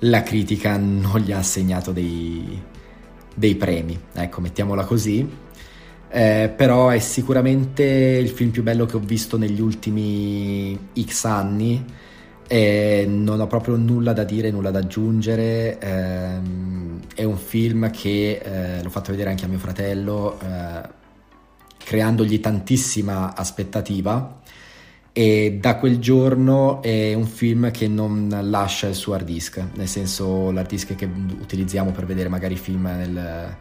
[0.00, 2.60] la critica non gli ha assegnato dei,
[3.34, 5.42] dei premi, ecco, mettiamola così.
[6.08, 11.84] Eh, però è sicuramente il film più bello che ho visto negli ultimi X anni
[12.46, 15.78] e non ho proprio nulla da dire, nulla da aggiungere.
[15.78, 16.40] Eh,
[17.16, 20.88] è un film che eh, l'ho fatto vedere anche a mio fratello, eh,
[21.78, 24.42] creandogli tantissima aspettativa
[25.16, 29.86] e da quel giorno è un film che non lascia il suo hard disk, nel
[29.86, 33.56] senso l'hard disk che utilizziamo per vedere magari film nel,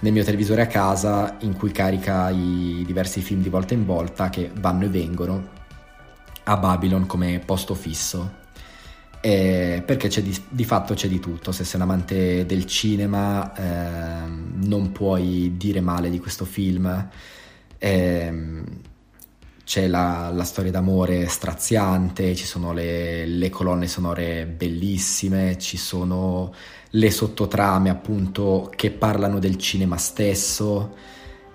[0.00, 4.30] nel mio televisore a casa in cui carica i diversi film di volta in volta
[4.30, 5.48] che vanno e vengono
[6.44, 8.44] a Babylon come posto fisso.
[9.20, 14.28] Eh, perché di, di, fatto c'è di tutto, se sei un amante del cinema eh,
[14.66, 17.08] non puoi dire male di questo film.
[17.76, 18.62] Eh,
[19.66, 26.54] c'è la, la, storia d'amore straziante, ci sono le, le, colonne sonore bellissime, ci sono
[26.90, 30.94] le sottotrame appunto che parlano del cinema stesso.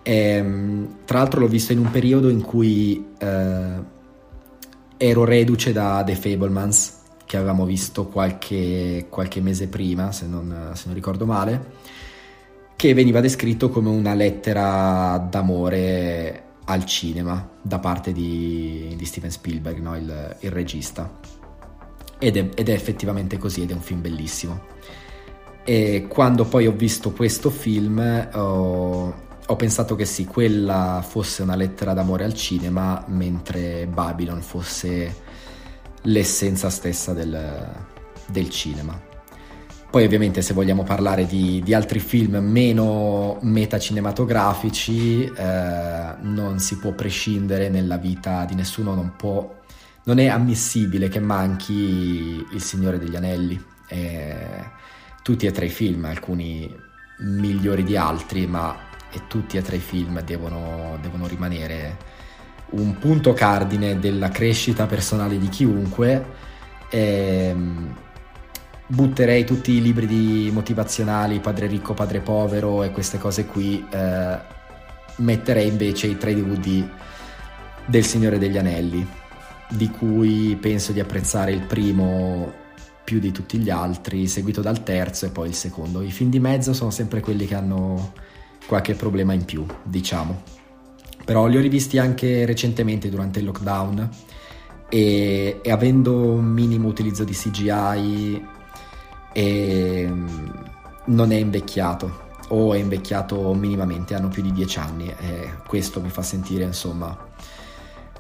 [0.03, 3.79] E, ehm, tra l'altro l'ho visto in un periodo in cui eh,
[4.97, 10.83] ero reduce da The Fablemans, che avevamo visto qualche, qualche mese prima, se non, se
[10.87, 11.65] non ricordo male,
[12.75, 19.79] che veniva descritto come una lettera d'amore al cinema da parte di, di Steven Spielberg,
[19.79, 19.95] no?
[19.95, 21.19] il, il, regista.
[22.17, 24.69] Ed è, ed è effettivamente così, ed è un film bellissimo.
[25.63, 27.99] E quando poi ho visto questo film
[28.33, 29.13] ho,
[29.45, 35.15] ho, pensato che sì, quella fosse una lettera d'amore al cinema, mentre Babylon fosse
[36.03, 37.69] l'essenza stessa del,
[38.27, 39.09] del cinema.
[39.91, 46.93] Poi ovviamente se vogliamo parlare di, di altri film meno metacinematografici, eh, non si può
[46.93, 49.53] prescindere nella vita di nessuno, non, può,
[50.05, 53.61] non è ammissibile che manchi Il Signore degli Anelli.
[53.89, 54.63] Eh,
[55.23, 56.73] tutti e tre i film, alcuni
[57.19, 58.73] migliori di altri, ma
[59.27, 61.97] tutti e tre i film devono, devono rimanere
[62.69, 66.25] un punto cardine della crescita personale di chiunque.
[66.89, 67.55] E,
[68.91, 74.37] butterei tutti i libri di motivazionali, Padre ricco, Padre povero e queste cose qui, eh,
[75.17, 76.85] metterei invece i tre DVD
[77.85, 79.07] del Signore degli Anelli,
[79.69, 82.59] di cui penso di apprezzare il primo
[83.05, 86.01] più di tutti gli altri, seguito dal terzo e poi il secondo.
[86.01, 88.11] I film di mezzo sono sempre quelli che hanno
[88.67, 90.41] qualche problema in più, diciamo.
[91.23, 94.09] Però li ho rivisti anche recentemente durante il lockdown
[94.89, 98.59] e, e avendo un minimo utilizzo di CGI
[99.31, 100.49] e mm,
[101.05, 106.09] non è invecchiato o è invecchiato minimamente, hanno più di dieci anni e questo mi
[106.09, 107.29] fa sentire insomma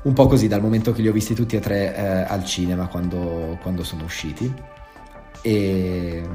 [0.03, 2.87] un po' così dal momento che li ho visti tutti e tre eh, al cinema
[2.87, 4.51] quando, quando sono usciti.
[5.41, 6.27] E,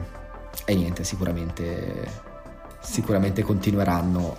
[0.64, 2.34] e niente sicuramente
[2.80, 4.36] sicuramente continueranno.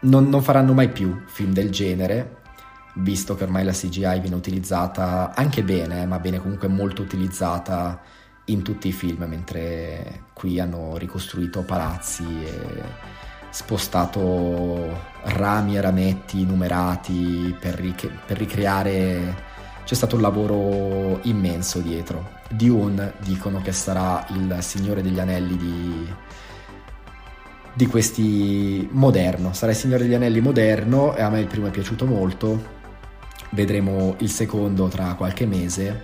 [0.00, 2.42] Non, non faranno mai più film del genere
[2.96, 8.00] visto che ormai la CGI viene utilizzata anche bene ma viene comunque molto utilizzata
[8.46, 12.82] in tutti i film, mentre qui hanno ricostruito palazzi e
[13.50, 19.54] spostato rami e rametti numerati per, ric- per ricreare...
[19.86, 22.34] C'è stato un lavoro immenso dietro.
[22.50, 26.12] Dune dicono che sarà il Signore degli Anelli di,
[27.72, 29.52] di questi moderno.
[29.52, 32.74] Sarà il Signore degli Anelli moderno e a me il primo è piaciuto molto.
[33.50, 36.02] Vedremo il secondo tra qualche mese,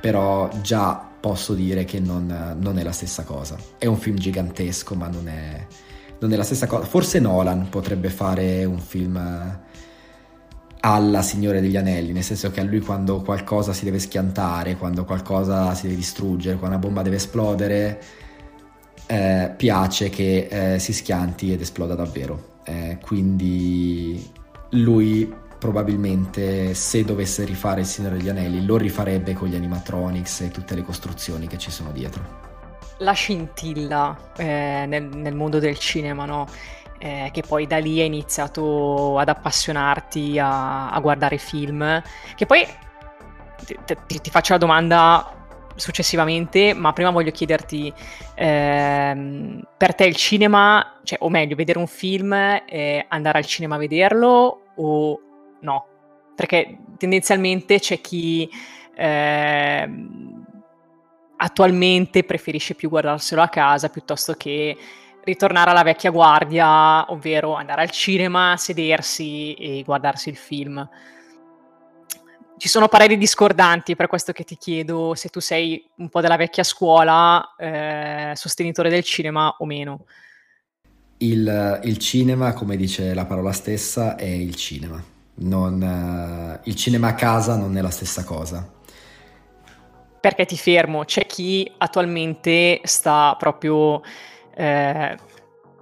[0.00, 3.56] però già posso dire che non, non, è la stessa cosa.
[3.78, 5.66] È un film gigantesco, ma non è,
[6.18, 6.84] non è, la stessa cosa.
[6.84, 9.58] Forse Nolan potrebbe fare un film
[10.80, 15.04] alla Signore degli Anelli, nel senso che a lui quando qualcosa si deve schiantare, quando
[15.04, 18.00] qualcosa si deve distruggere, quando una bomba deve esplodere,
[19.06, 22.58] eh, piace che eh, si schianti ed esploda davvero.
[22.64, 24.26] Eh, quindi
[24.70, 25.30] lui
[25.60, 30.74] probabilmente se dovesse rifare il Signore degli Anelli lo rifarebbe con gli animatronics e tutte
[30.74, 32.48] le costruzioni che ci sono dietro.
[32.98, 36.48] La scintilla eh, nel, nel, mondo del cinema, no?
[36.98, 42.02] Eh, che poi da lì hai iniziato ad appassionarti a, a guardare film,
[42.34, 42.66] che poi
[43.64, 45.34] ti, ti, ti, faccio la domanda
[45.76, 47.92] successivamente, ma prima voglio chiederti,
[48.34, 53.76] ehm, per te il cinema, cioè, o meglio, vedere un film, eh, andare al cinema
[53.76, 55.20] a vederlo o
[55.60, 55.86] no,
[56.34, 58.48] perché tendenzialmente c'è chi
[58.94, 59.88] eh,
[61.36, 64.76] attualmente preferisce più guardarselo a casa piuttosto che
[65.22, 70.86] ritornare alla vecchia guardia, ovvero andare al cinema, sedersi e guardarsi il film.
[72.56, 76.36] Ci sono pareri discordanti, per questo che ti chiedo se tu sei un po' della
[76.36, 80.04] vecchia scuola, eh, sostenitore del cinema o meno.
[81.18, 85.02] Il, il cinema, come dice la parola stessa, è il cinema
[85.34, 88.68] non, uh, il cinema a casa non è la stessa cosa.
[90.20, 94.02] Perché ti fermo, c'è chi attualmente sta proprio
[94.54, 95.16] eh,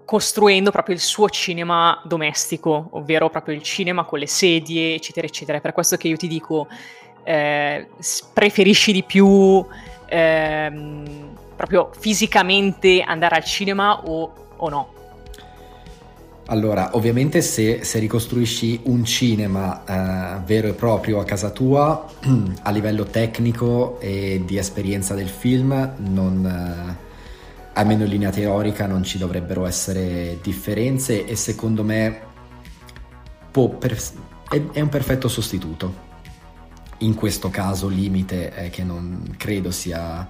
[0.05, 5.61] costruendo proprio il suo cinema domestico, ovvero proprio il cinema con le sedie, eccetera, eccetera.
[5.61, 6.69] Per questo che io ti dico,
[7.25, 7.89] eh,
[8.33, 9.67] preferisci di più
[10.07, 14.93] ehm, proprio fisicamente andare al cinema o, o no?
[16.51, 22.07] Allora, ovviamente se, se ricostruisci un cinema eh, vero e proprio a casa tua,
[22.63, 26.97] a livello tecnico e di esperienza del film, non, eh,
[27.75, 32.21] almeno in linea teorica non ci dovrebbero essere differenze e secondo me
[33.51, 34.03] per,
[34.49, 36.07] è, è, un perfetto sostituto.
[36.99, 40.27] In questo caso limite è che non credo sia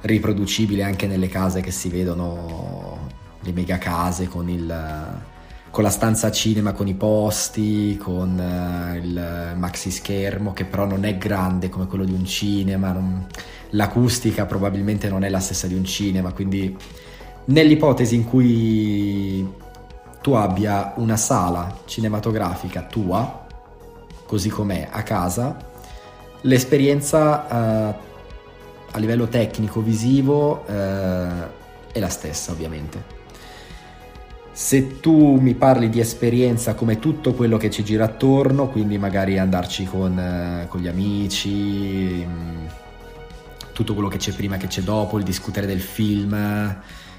[0.00, 3.06] riproducibile anche nelle case che si vedono,
[3.40, 5.30] le mega case con il
[5.72, 11.04] con la stanza cinema, con i posti, con uh, il maxi schermo che però non
[11.04, 13.26] è grande come quello di un cinema, non...
[13.70, 16.76] l'acustica probabilmente non è la stessa di un cinema, quindi
[17.46, 19.50] nell'ipotesi in cui
[20.20, 23.46] tu abbia una sala cinematografica tua,
[24.26, 25.56] così com'è a casa,
[26.42, 27.94] l'esperienza uh,
[28.90, 30.70] a livello tecnico visivo uh,
[31.90, 33.20] è la stessa ovviamente
[34.52, 39.38] se tu mi parli di esperienza come tutto quello che ci gira attorno, quindi magari
[39.38, 42.66] andarci con, eh, con gli amici, mm,
[43.72, 46.34] tutto quello che c'è prima e che c'è dopo, il discutere del film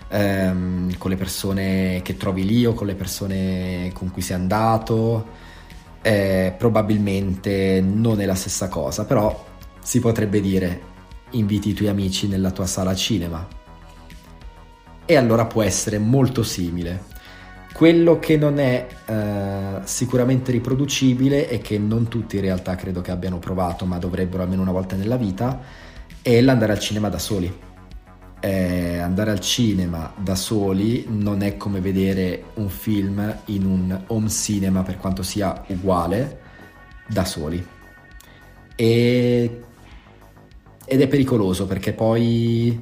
[0.10, 5.52] ehm, con le persone che trovi lì o con le persone con cui sei andato.
[6.02, 9.46] Eh, probabilmente non è la stessa cosa, però
[9.82, 10.92] si potrebbe dire
[11.32, 13.46] inviti i tuoi amici nella tua sala cinema.
[15.06, 17.12] E allora può essere molto simile.
[17.74, 23.10] Quello che non è eh, sicuramente riproducibile e che non tutti in realtà credo che
[23.10, 25.60] abbiano provato, ma dovrebbero almeno una volta nella vita,
[26.22, 27.52] è l'andare al cinema da soli.
[28.40, 34.30] Eh, andare al cinema da soli non è come vedere un film in un home
[34.30, 36.42] cinema per quanto sia uguale
[37.08, 37.66] da soli.
[38.76, 39.62] E...
[40.86, 42.80] Ed è pericoloso perché poi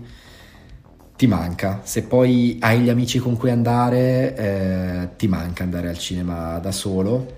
[1.22, 1.82] ti manca.
[1.84, 6.72] Se poi hai gli amici con cui andare, eh, ti manca andare al cinema da
[6.72, 7.38] solo,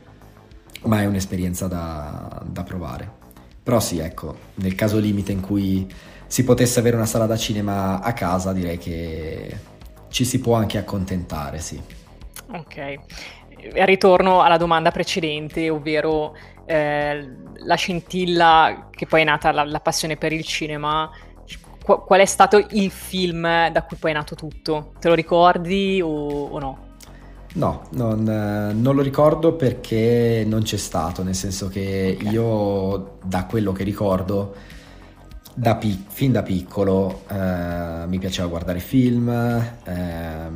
[0.83, 3.11] ma è un'esperienza da, da provare.
[3.61, 5.93] Però sì, ecco, nel caso limite in cui
[6.27, 9.53] si potesse avere una sala da cinema a casa, direi che
[10.07, 11.77] ci si può anche accontentare, sì.
[12.53, 12.99] Ok.
[13.83, 16.33] Ritorno alla domanda precedente, ovvero
[16.65, 21.11] eh, la scintilla che poi è nata la, la passione per il cinema
[21.83, 24.93] qual è stato il film da cui poi è nato tutto?
[24.99, 26.91] Te lo ricordi o, o no?
[27.55, 32.31] No, non, non, lo ricordo perché non c'è stato, nel senso che okay.
[32.31, 34.55] io da quello che ricordo,
[35.53, 40.49] da pic- fin da piccolo eh, mi piaceva guardare film, eh,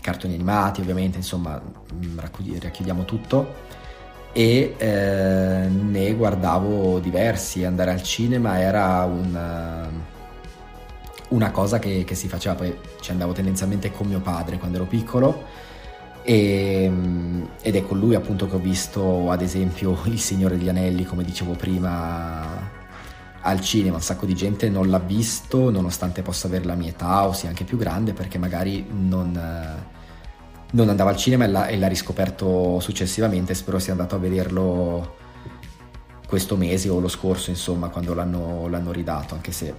[0.00, 2.18] cartoni animati ovviamente, insomma mm,
[2.60, 3.64] racchiudiamo tutto
[4.32, 10.14] e eh, ne guardavo diversi, andare al cinema era un
[11.28, 14.86] una cosa che, che, si faceva, poi ci andavo tendenzialmente con mio padre quando ero
[14.86, 15.44] piccolo
[16.22, 16.90] e,
[17.62, 21.22] ed è con lui appunto che ho visto ad esempio Il Signore degli Anelli, come
[21.22, 22.74] dicevo prima,
[23.40, 23.96] al cinema.
[23.96, 27.48] Un sacco di gente non l'ha visto nonostante possa avere la mia età o sia
[27.48, 29.40] anche più grande perché magari non,
[30.72, 35.14] non andava al cinema e l'ha, e l'ha riscoperto successivamente, spero sia andato a vederlo
[36.26, 39.72] questo mese o lo scorso insomma quando l'hanno, l'hanno ridato anche se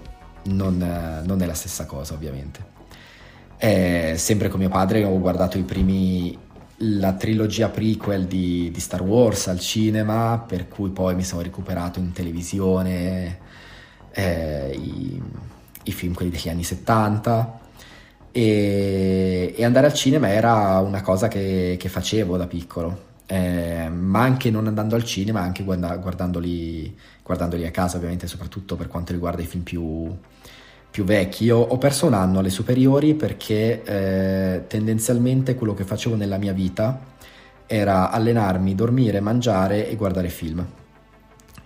[0.48, 2.76] non, non è la stessa cosa ovviamente.
[3.58, 6.38] Eh, sempre con mio padre ho guardato i primi
[6.82, 12.00] la trilogia prequel di, di, Star Wars al cinema, per cui poi mi sono recuperato
[12.00, 13.40] in televisione
[14.12, 15.22] eh, i,
[15.84, 17.60] i, film quelli degli anni 70
[18.32, 24.22] e, e, andare al cinema era una cosa che, che facevo da piccolo, eh, ma
[24.22, 29.14] anche non andando al cinema, anche guarda, guardandoli, guardandoli a casa ovviamente, soprattutto per quanto
[29.14, 30.16] riguarda i film più,
[30.98, 31.44] più vecchi.
[31.44, 36.54] Io ho perso un anno alle superiori perché eh, tendenzialmente quello che facevo nella mia
[36.54, 37.00] vita
[37.68, 40.66] era allenarmi, dormire, mangiare e guardare film.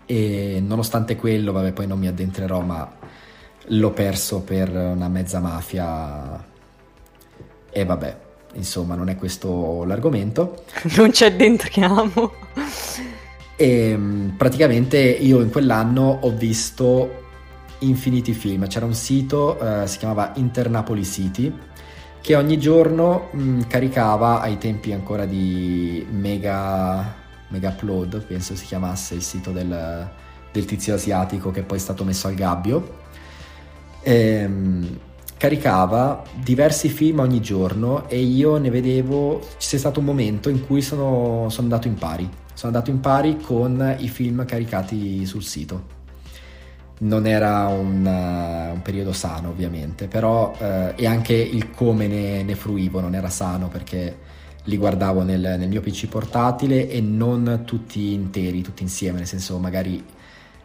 [0.05, 2.91] E nonostante quello, vabbè, poi non mi addentrerò, ma
[3.67, 6.45] l'ho perso per una mezza mafia.
[7.69, 8.17] E vabbè,
[8.55, 10.65] insomma, non è questo l'argomento.
[10.97, 12.33] Non ci addentriamo.
[13.55, 13.97] E
[14.35, 17.20] praticamente io in quell'anno ho visto
[17.81, 18.67] infiniti film.
[18.67, 21.53] C'era un sito, eh, si chiamava Internapoli City,
[22.21, 27.15] che ogni giorno mh, mm, caricava ai tempi ancora di Mega,
[27.49, 30.09] Mega Upload, penso si chiamasse il sito del,
[30.51, 32.99] del tizio asiatico che poi è stato messo al gabbio.
[34.03, 34.99] Ehm,
[35.37, 40.81] caricava diversi film ogni giorno e io ne vedevo, c'è stato un momento in cui
[40.83, 45.99] sono, sono andato in pari, sono andato in pari con i film caricati sul sito
[47.01, 52.43] non era un, uh, un, periodo sano ovviamente, però uh, e anche il come ne,
[52.43, 54.17] ne, fruivo non era sano perché
[54.65, 59.57] li guardavo nel, nel, mio PC portatile e non tutti interi, tutti insieme, nel senso
[59.57, 60.03] magari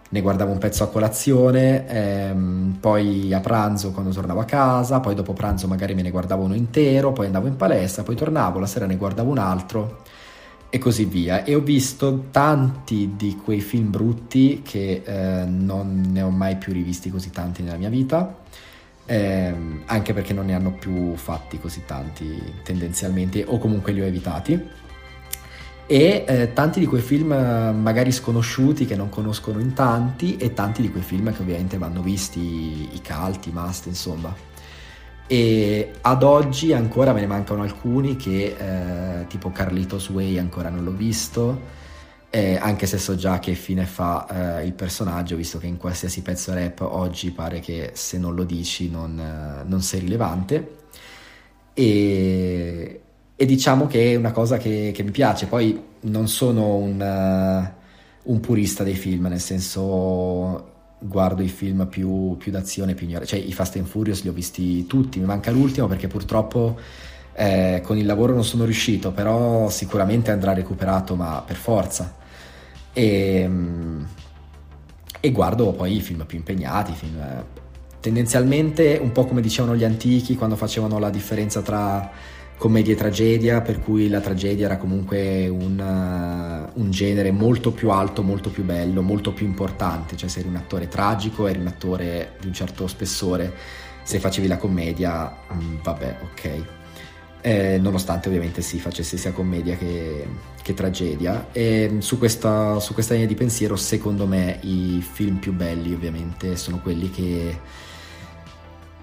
[0.08, 5.14] ne guardavo un pezzo a colazione, ehm, poi a pranzo quando tornavo a casa, poi
[5.14, 8.66] dopo pranzo magari me ne guardavo uno intero, poi andavo in palestra, poi tornavo, la
[8.66, 10.02] sera ne guardavo un altro
[10.68, 11.44] e così via.
[11.44, 16.72] E ho visto tanti di quei film brutti che eh, non ne ho mai più
[16.72, 18.44] rivisti così tanti nella mia vita.
[19.08, 19.54] Eh,
[19.84, 24.60] anche perché non ne hanno più fatti così tanti tendenzialmente o comunque li ho evitati
[25.86, 30.82] e eh, tanti di quei film magari sconosciuti che non conoscono in tanti e tanti
[30.82, 34.34] di quei film che ovviamente vanno visti i calti, i must insomma
[35.26, 40.84] e ad oggi ancora me ne mancano alcuni che eh, tipo Carlitos Way ancora non
[40.84, 41.74] l'ho visto.
[42.30, 46.22] Eh, anche se so già che fine fa eh, il personaggio visto che in qualsiasi
[46.22, 50.74] pezzo rap oggi pare che se non lo dici non, eh, non sei rilevante.
[51.72, 53.00] E,
[53.34, 55.46] e, diciamo che è una cosa che, che mi piace.
[55.46, 62.36] Poi non sono un, uh, un purista dei film nel senso guardo i film più,
[62.38, 63.36] più d'azione, più ignoranti.
[63.36, 66.78] Cioè, i Fast and Furious li ho visti tutti, mi manca l'ultimo perché purtroppo
[67.34, 72.14] eh, con il lavoro non sono riuscito, però sicuramente andrà recuperato, ma per forza.
[72.92, 73.50] E,
[75.20, 77.44] e guardo poi i film più impegnati, film,
[78.00, 82.10] tendenzialmente un po' come dicevano gli antichi quando facevano la differenza tra
[82.56, 87.90] commedia e tragedia, per cui la tragedia era comunque un, uh, un, genere molto più
[87.90, 91.66] alto, molto più bello, molto più importante, cioè se eri un attore tragico, eri un
[91.66, 93.52] attore di un certo spessore,
[94.02, 96.64] se facevi la commedia, mh, vabbè, ok.
[97.42, 100.26] Eh, nonostante ovviamente si facesse sia commedia che,
[100.62, 101.48] che tragedia.
[101.52, 106.56] E su questa, su questa linea di pensiero, secondo me, i film più belli ovviamente
[106.56, 107.58] sono quelli che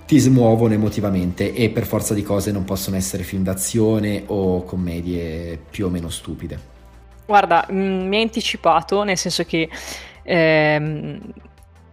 [0.06, 5.60] ti smuovono emotivamente e per forza di cose non possono essere film d'azione o commedie
[5.70, 6.72] più o meno stupide.
[7.26, 9.70] Guarda, mm, mi hai anticipato, nel senso che
[10.24, 11.20] ehm,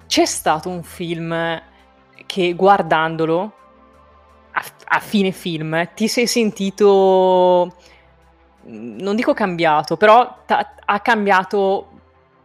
[0.07, 1.63] c'è stato un film
[2.27, 3.53] che guardandolo
[4.53, 7.77] a, a fine film ti sei sentito,
[8.65, 11.91] non dico cambiato, però ha cambiato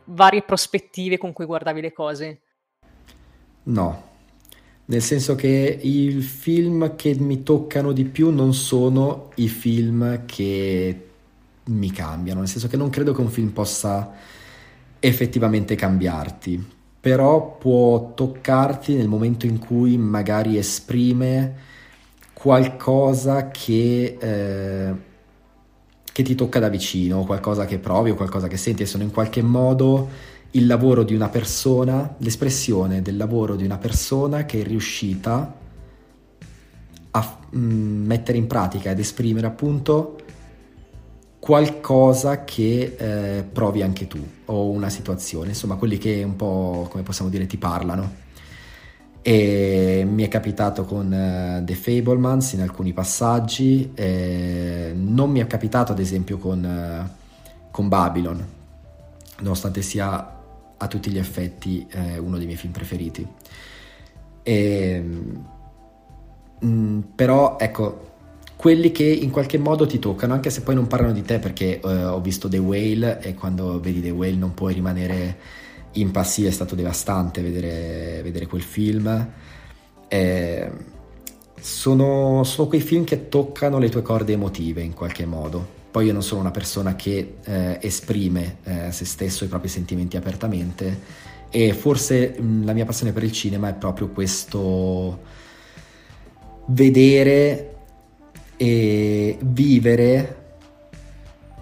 [0.05, 2.41] varie prospettive con cui guardavi le cose.
[3.63, 4.04] No,
[4.85, 11.05] nel senso che i film che mi toccano di più non sono i film che
[11.63, 14.13] mi cambiano, nel senso che non credo che un film possa
[14.99, 16.63] effettivamente cambiarti,
[16.99, 21.73] però può toccarti nel momento in cui magari esprime
[22.33, 24.93] qualcosa che, eh,
[26.03, 29.11] che ti tocca da vicino, qualcosa che provi o qualcosa che senti e sono in
[29.11, 34.63] qualche modo il lavoro di una persona, l'espressione del lavoro di una persona che è
[34.63, 35.63] riuscita
[37.11, 40.17] a mm, mettere in pratica ed esprimere appunto
[41.45, 47.03] qualcosa che eh, provi anche tu o una situazione, insomma quelli che un po' come
[47.03, 48.23] possiamo dire ti parlano.
[49.21, 55.47] E mi è capitato con uh, The Fablemans in alcuni passaggi, eh, non mi è
[55.47, 57.09] capitato ad esempio con, uh,
[57.71, 58.43] con Babylon,
[59.41, 60.34] nonostante sia
[60.85, 63.27] a tutti gli effetti eh, uno dei miei film preferiti.
[64.43, 68.13] E, mh, mm, però ecco,
[68.55, 71.79] quelli che in qualche modo ti toccano, anche se poi non parlano di te, perché
[71.79, 75.37] eh, ho visto The Whale e quando vedi The Whale non puoi rimanere
[75.93, 79.29] impassibile, è stato devastante vedere, vedere quel film.
[80.07, 80.71] Eh,
[81.59, 85.74] sono, sono quei film che toccano le tue corde emotive in qualche modo.
[85.95, 90.17] Poi io non sono una persona che eh, esprime eh, se stesso i propri sentimenti
[90.17, 90.99] apertamente
[91.49, 95.21] e forse mh, la mia passione per il cinema è proprio questo
[96.65, 97.75] vedere
[98.57, 100.43] e vivere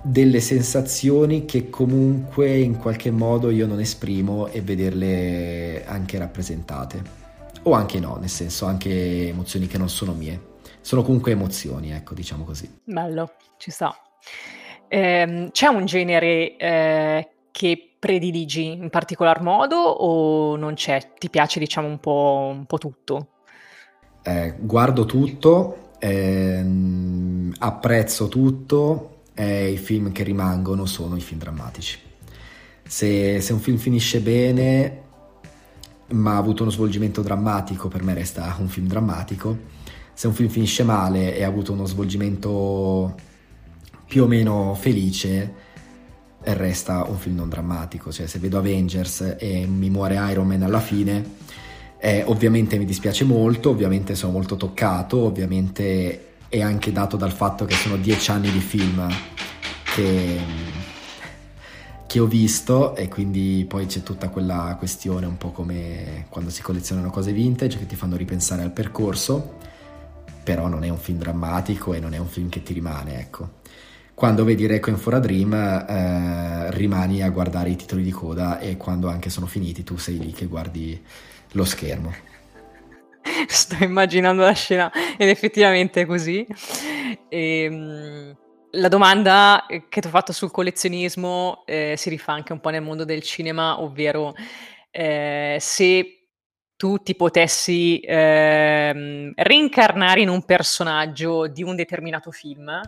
[0.01, 7.03] delle sensazioni che comunque in qualche modo io non esprimo e vederle anche rappresentate
[7.61, 10.53] o anche no, nel senso anche emozioni che non sono mie.
[10.81, 12.79] Sono comunque emozioni, ecco, diciamo così.
[12.83, 13.95] Bello, ci sta.
[14.87, 21.13] Ehm, c'è un genere, ehm, che prediligi in particolar modo o non c'è?
[21.17, 23.27] Ti piace diciamo un po' un po' tutto?
[24.23, 31.99] Eh, guardo tutto, ehm, apprezzo tutto e i film che rimangono sono i film drammatici.
[32.85, 35.01] Se, se un film finisce bene
[36.09, 39.57] ma ha avuto uno svolgimento drammatico, per me resta un film drammatico.
[40.13, 43.15] Se un film finisce male e ha avuto uno svolgimento
[44.05, 45.71] più o meno felice
[46.45, 48.11] resta un film non drammatico.
[48.11, 51.23] Cioè, se vedo Avengers e mi muore Iron Man alla fine,
[51.99, 57.65] eh, ovviamente mi dispiace molto, ovviamente sono molto toccato, ovviamente è anche dato dal fatto
[57.65, 59.07] che sono dieci anni di film
[59.95, 60.39] che,
[62.05, 66.61] che ho visto e quindi poi c'è tutta quella questione un po' come quando si
[66.61, 69.55] collezionano cose vintage che ti fanno ripensare al percorso,
[70.43, 73.61] però non è un film drammatico e non è un film che ti rimane, ecco
[74.13, 78.77] quando vedi Requiem for a Dream eh, rimani a guardare i titoli di coda e
[78.77, 81.01] quando anche sono finiti tu sei lì che guardi
[81.51, 82.13] lo schermo.
[83.47, 86.45] Sto immaginando la scena ed effettivamente è così.
[87.29, 88.37] E, ehm,
[88.75, 92.81] la domanda che ti ho fatto sul collezionismo eh, si rifà anche un po' nel
[92.81, 94.33] mondo del cinema, ovvero
[94.89, 96.29] eh, se
[96.75, 102.81] tu ti potessi eh, reincarnare in un personaggio di un determinato film,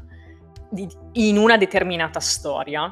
[0.70, 2.92] di, in una determinata storia,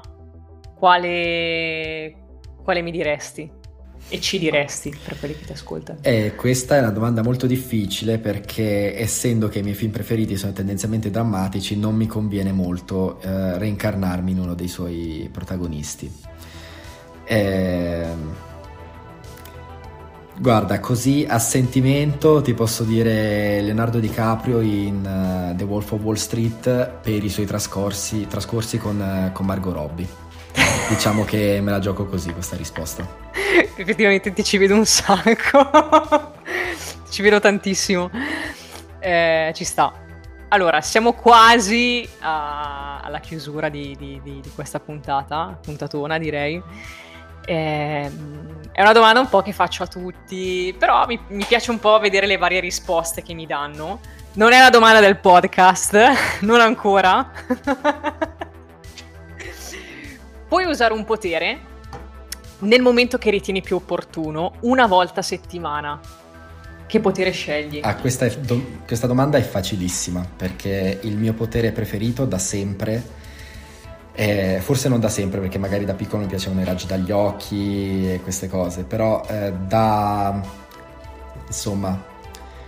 [0.76, 2.16] quale,
[2.64, 3.62] quale mi diresti?
[4.10, 6.00] E ci diresti per quelli che ti ascoltano?
[6.02, 10.52] Eh, questa è una domanda molto difficile perché essendo che i miei film preferiti sono
[10.52, 16.12] tendenzialmente drammatici non mi conviene molto eh, reincarnarmi in uno dei suoi protagonisti.
[17.26, 18.06] Eh,
[20.36, 26.16] Guarda, così a sentimento ti posso dire Leonardo DiCaprio in uh, The Wolf of Wall
[26.16, 30.22] Street per i suoi trascorsi, trascorsi con, uh, con Margot Robbie.
[30.90, 33.08] diciamo che me la gioco così questa risposta.
[33.76, 36.34] Effettivamente ti ci vedo un sacco,
[37.10, 38.10] ci vedo tantissimo.
[39.00, 39.94] Eh, ci sta.
[40.50, 46.62] Allora, siamo quasi a, alla chiusura di, di, di, di questa puntata, puntatona direi.
[47.46, 48.12] Eh,
[48.72, 52.00] è una domanda un po' che faccio a tutti, però mi, mi, piace un po'
[52.00, 54.00] vedere le varie risposte che mi danno.
[54.34, 55.96] Non è la domanda del podcast,
[56.42, 57.32] non ancora.
[60.48, 61.72] Puoi usare un potere
[62.60, 66.00] nel momento che ritieni più opportuno, una volta a settimana.
[66.86, 67.80] Che potere scegli?
[67.82, 73.22] Ah, questa, do- questa domanda è facilissima perché il mio potere preferito da sempre
[74.16, 78.12] eh, forse non da sempre, perché magari da piccolo mi piacevano i raggi dagli occhi
[78.12, 80.42] e queste cose, però eh, da
[81.48, 82.12] insomma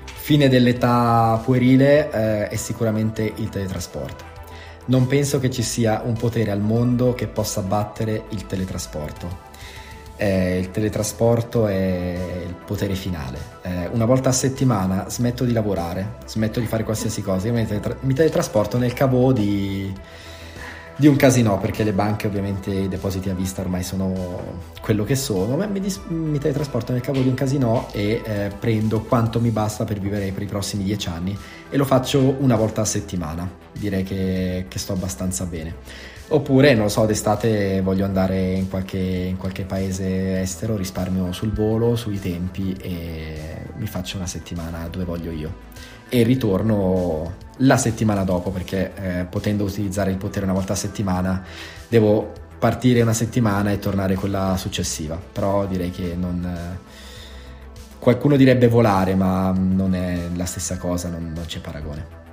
[0.03, 4.33] fine dell'età puerile eh, è sicuramente il teletrasporto.
[4.85, 9.43] Non penso che ci sia un potere al mondo che possa battere il teletrasporto.
[10.15, 13.37] Eh, il teletrasporto è il potere finale.
[13.61, 17.47] Eh, una volta a settimana smetto di lavorare, smetto di fare qualsiasi cosa.
[17.47, 19.93] Io mi, teletra- mi teletrasporto nel cavo di
[20.97, 25.15] di un casino perché le banche ovviamente i depositi a vista ormai sono quello che
[25.15, 29.41] sono ma mi, dis- mi teletrasporto nel cavo di un casino e eh, prendo quanto
[29.41, 31.37] mi basta per vivere per i prossimi dieci anni
[31.69, 33.49] e lo faccio una volta a settimana.
[33.73, 35.75] Direi che, che sto abbastanza bene.
[36.29, 41.51] Oppure non lo so d'estate voglio andare in qualche, in qualche paese estero risparmio sul
[41.51, 43.35] volo sui tempi e
[43.75, 45.53] mi faccio una settimana dove voglio io.
[46.07, 51.43] E ritorno la settimana dopo perché eh, potendo utilizzare il potere una volta a settimana
[51.87, 55.15] devo partire una settimana e tornare quella successiva.
[55.15, 56.79] Però direi che non eh,
[57.99, 62.23] qualcuno direbbe volare ma non è la stessa cosa non, non c'è paragone.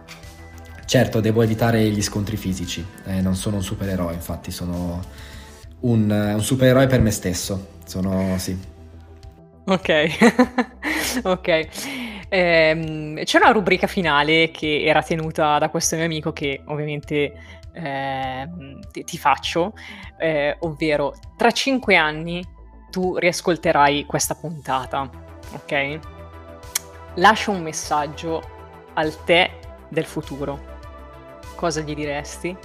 [0.84, 5.00] Certo devo evitare gli scontri fisici eh, non sono un supereroe infatti sono
[5.80, 7.68] un, un supereroe per me stesso.
[7.84, 8.58] Sono sì.
[9.64, 9.90] Ok.
[11.24, 12.01] Ok
[12.34, 17.34] Ehm, c'è una rubrica finale che era tenuta da questo mio amico che ovviamente
[17.74, 18.48] eh,
[19.04, 19.74] ti, faccio,
[20.16, 22.42] eh, ovvero tra cinque anni
[22.90, 25.10] tu riascolterai questa puntata,
[25.52, 25.98] ok?
[27.16, 28.42] Lascia un messaggio
[28.94, 29.50] al te
[29.90, 30.70] del futuro.
[31.54, 32.56] Cosa gli diresti?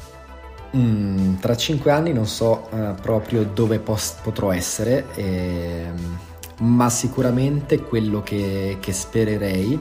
[0.77, 5.07] Mm, tra cinque anni non so uh, proprio dove pos- potrò essere.
[5.15, 6.19] E ehm,
[6.59, 9.79] ma sicuramente quello che, che spererei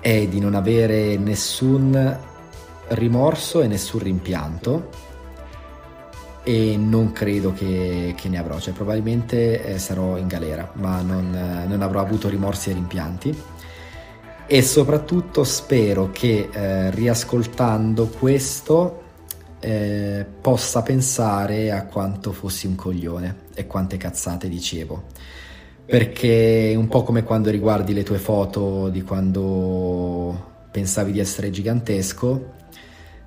[0.00, 2.18] è di non avere nessun
[2.88, 4.88] rimorso e nessun rimpianto
[6.42, 11.32] e non credo che, che ne avrò, cioè probabilmente eh, sarò in galera, ma non,
[11.32, 13.42] eh, non, avrò avuto rimorsi e rimpianti.
[14.46, 19.02] E soprattutto spero che eh, riascoltando questo
[19.60, 25.04] eh, possa pensare a quanto fossi un coglione e quante cazzate dicevo.
[25.84, 31.50] Perché è un po' come quando riguardi le tue foto di quando pensavi di essere
[31.50, 32.60] gigantesco,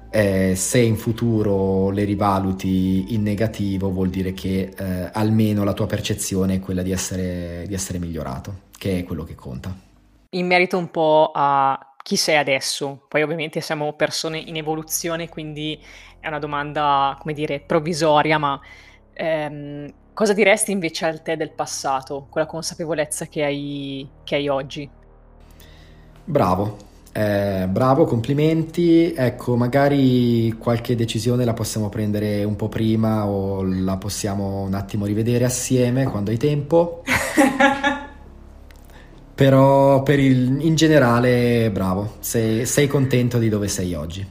[0.09, 5.87] eh, se in futuro le rivaluti in negativo vuol dire che eh, almeno la tua
[5.87, 9.75] percezione è quella di essere, di essere migliorato, che è quello che conta.
[10.29, 13.05] In merito un po' a chi sei adesso?
[13.09, 15.77] Poi ovviamente siamo persone in evoluzione, quindi
[16.19, 18.59] è una domanda, come dire, provvisoria, ma
[19.13, 24.47] ehm, cosa diresti invece al te del passato, con la consapevolezza che hai, che hai
[24.47, 24.89] oggi?
[26.23, 26.77] Bravo,
[27.11, 29.13] eh, bravo, complimenti.
[29.13, 35.05] Ecco, magari qualche decisione la possiamo prendere un po' prima o la possiamo un attimo
[35.05, 37.03] rivedere assieme quando hai tempo.
[39.35, 44.25] Però per il, in generale, bravo, sei, sei contento di dove sei oggi.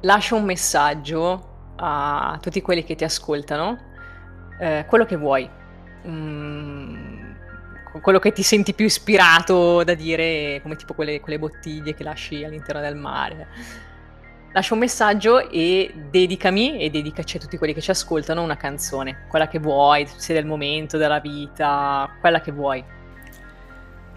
[0.00, 3.93] Lascia un messaggio a tutti quelli che ti ascoltano,
[4.58, 5.48] eh, quello che vuoi,
[6.06, 7.32] mm,
[8.02, 12.44] quello che ti senti più ispirato da dire, come tipo quelle, quelle bottiglie che lasci
[12.44, 13.46] all'interno del mare.
[14.52, 19.26] Lascia un messaggio e dedicami e dedicaci a tutti quelli che ci ascoltano una canzone,
[19.28, 22.84] quella che vuoi, se del momento, della vita, quella che vuoi.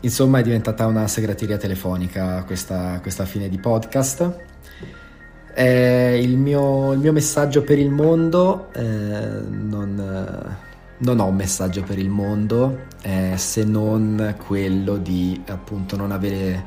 [0.01, 4.56] Insomma, è diventata una segreteria telefonica questa, questa fine di podcast.
[5.59, 10.55] Eh, il, mio, il, mio, messaggio per il mondo, eh, non,
[10.99, 16.63] non, ho un messaggio per il mondo eh, se non quello di appunto non avere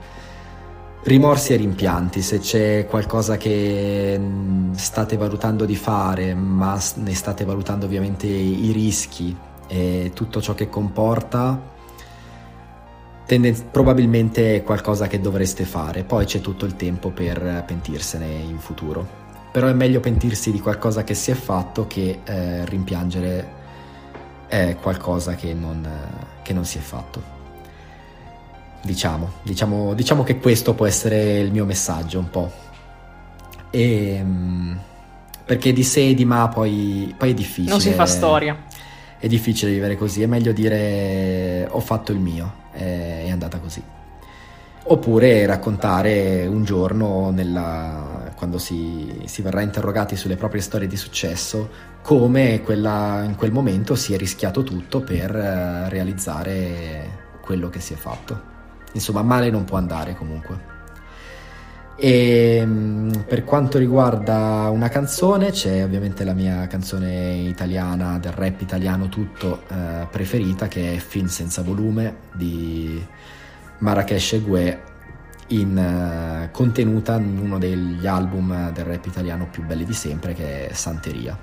[1.05, 2.21] rimorsi e rimpianti.
[2.21, 8.73] Se c'è qualcosa che mm, state valutando di fare, ma ne state valutando ovviamente i
[8.73, 9.37] rischi
[9.69, 11.79] e tutto ciò che comporta
[13.27, 18.59] tenden- probabilmente è qualcosa che dovreste fare, poi c'è tutto il tempo per pentirsene in
[18.59, 19.19] futuro.
[19.53, 23.59] Però è meglio pentirsi di qualcosa che si è fatto che eh, rimpiangere
[24.49, 25.89] eh, qualcosa che non,
[26.43, 27.39] che non si è fatto.
[28.83, 32.51] Diciamo, diciamo, diciamo che questo può essere il mio messaggio un po'.
[33.71, 34.79] E, ehm,
[35.45, 37.71] perché di sé e di ma poi, poi è difficile.
[37.71, 38.57] Non si fa storia.
[39.21, 43.83] È difficile vivere così, è meglio dire ho fatto il mio, è andata così.
[44.83, 51.69] Oppure raccontare un giorno, nella, quando si, si, verrà interrogati sulle proprie storie di successo,
[52.03, 57.93] come quella, in quel momento si è rischiato tutto per eh, realizzare quello che si
[57.93, 58.41] è fatto.
[58.93, 60.70] Insomma, male non può andare comunque.
[62.03, 68.63] E mm, per quanto riguarda una canzone, c'è ovviamente la mia canzone italiana, del rap
[68.63, 73.07] italiano tutto, eh, preferita, che è Fin senza volume di
[73.81, 74.83] Marrakesh e Gue,
[75.49, 80.69] in, uh, contenuta in uno degli album del rap italiano più belli di sempre, che
[80.69, 81.37] è Santeria.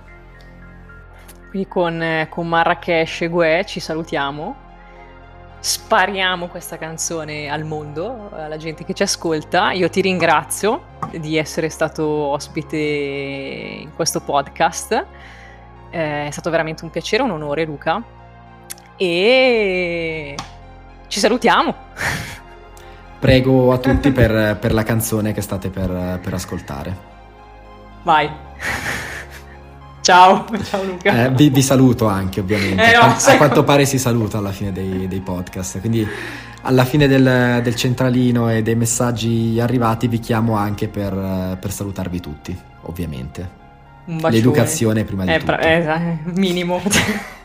[1.51, 4.65] Quindi con, eh, con Marrakesh e Gue ci salutiamo
[5.59, 9.71] spariamo questa canzone al mondo, alla gente che ci ascolta.
[9.71, 15.05] Io ti ringrazio di essere stato ospite in questo podcast.
[15.89, 18.01] Eh, è stato veramente un piacere, un onore Luca.
[18.95, 20.35] E
[21.07, 21.75] ci salutiamo.
[23.19, 26.95] Prego a tutti per, per la canzone che state per, per ascoltare.
[28.03, 28.29] Vai.
[30.07, 31.25] Ciao, ciao Luca.
[31.25, 32.81] Eh, vi, vi, saluto anche ovviamente.
[32.81, 36.07] Eh, no, a, a, quanto pare si saluta alla fine dei, dei podcast, quindi
[36.61, 42.21] alla fine del, del, centralino e dei messaggi arrivati vi chiamo anche per, per salutarvi
[42.21, 43.49] tutti, ovviamente.
[44.05, 45.57] L'educazione prima di eh, tutto.
[45.59, 46.81] Eh, minimo.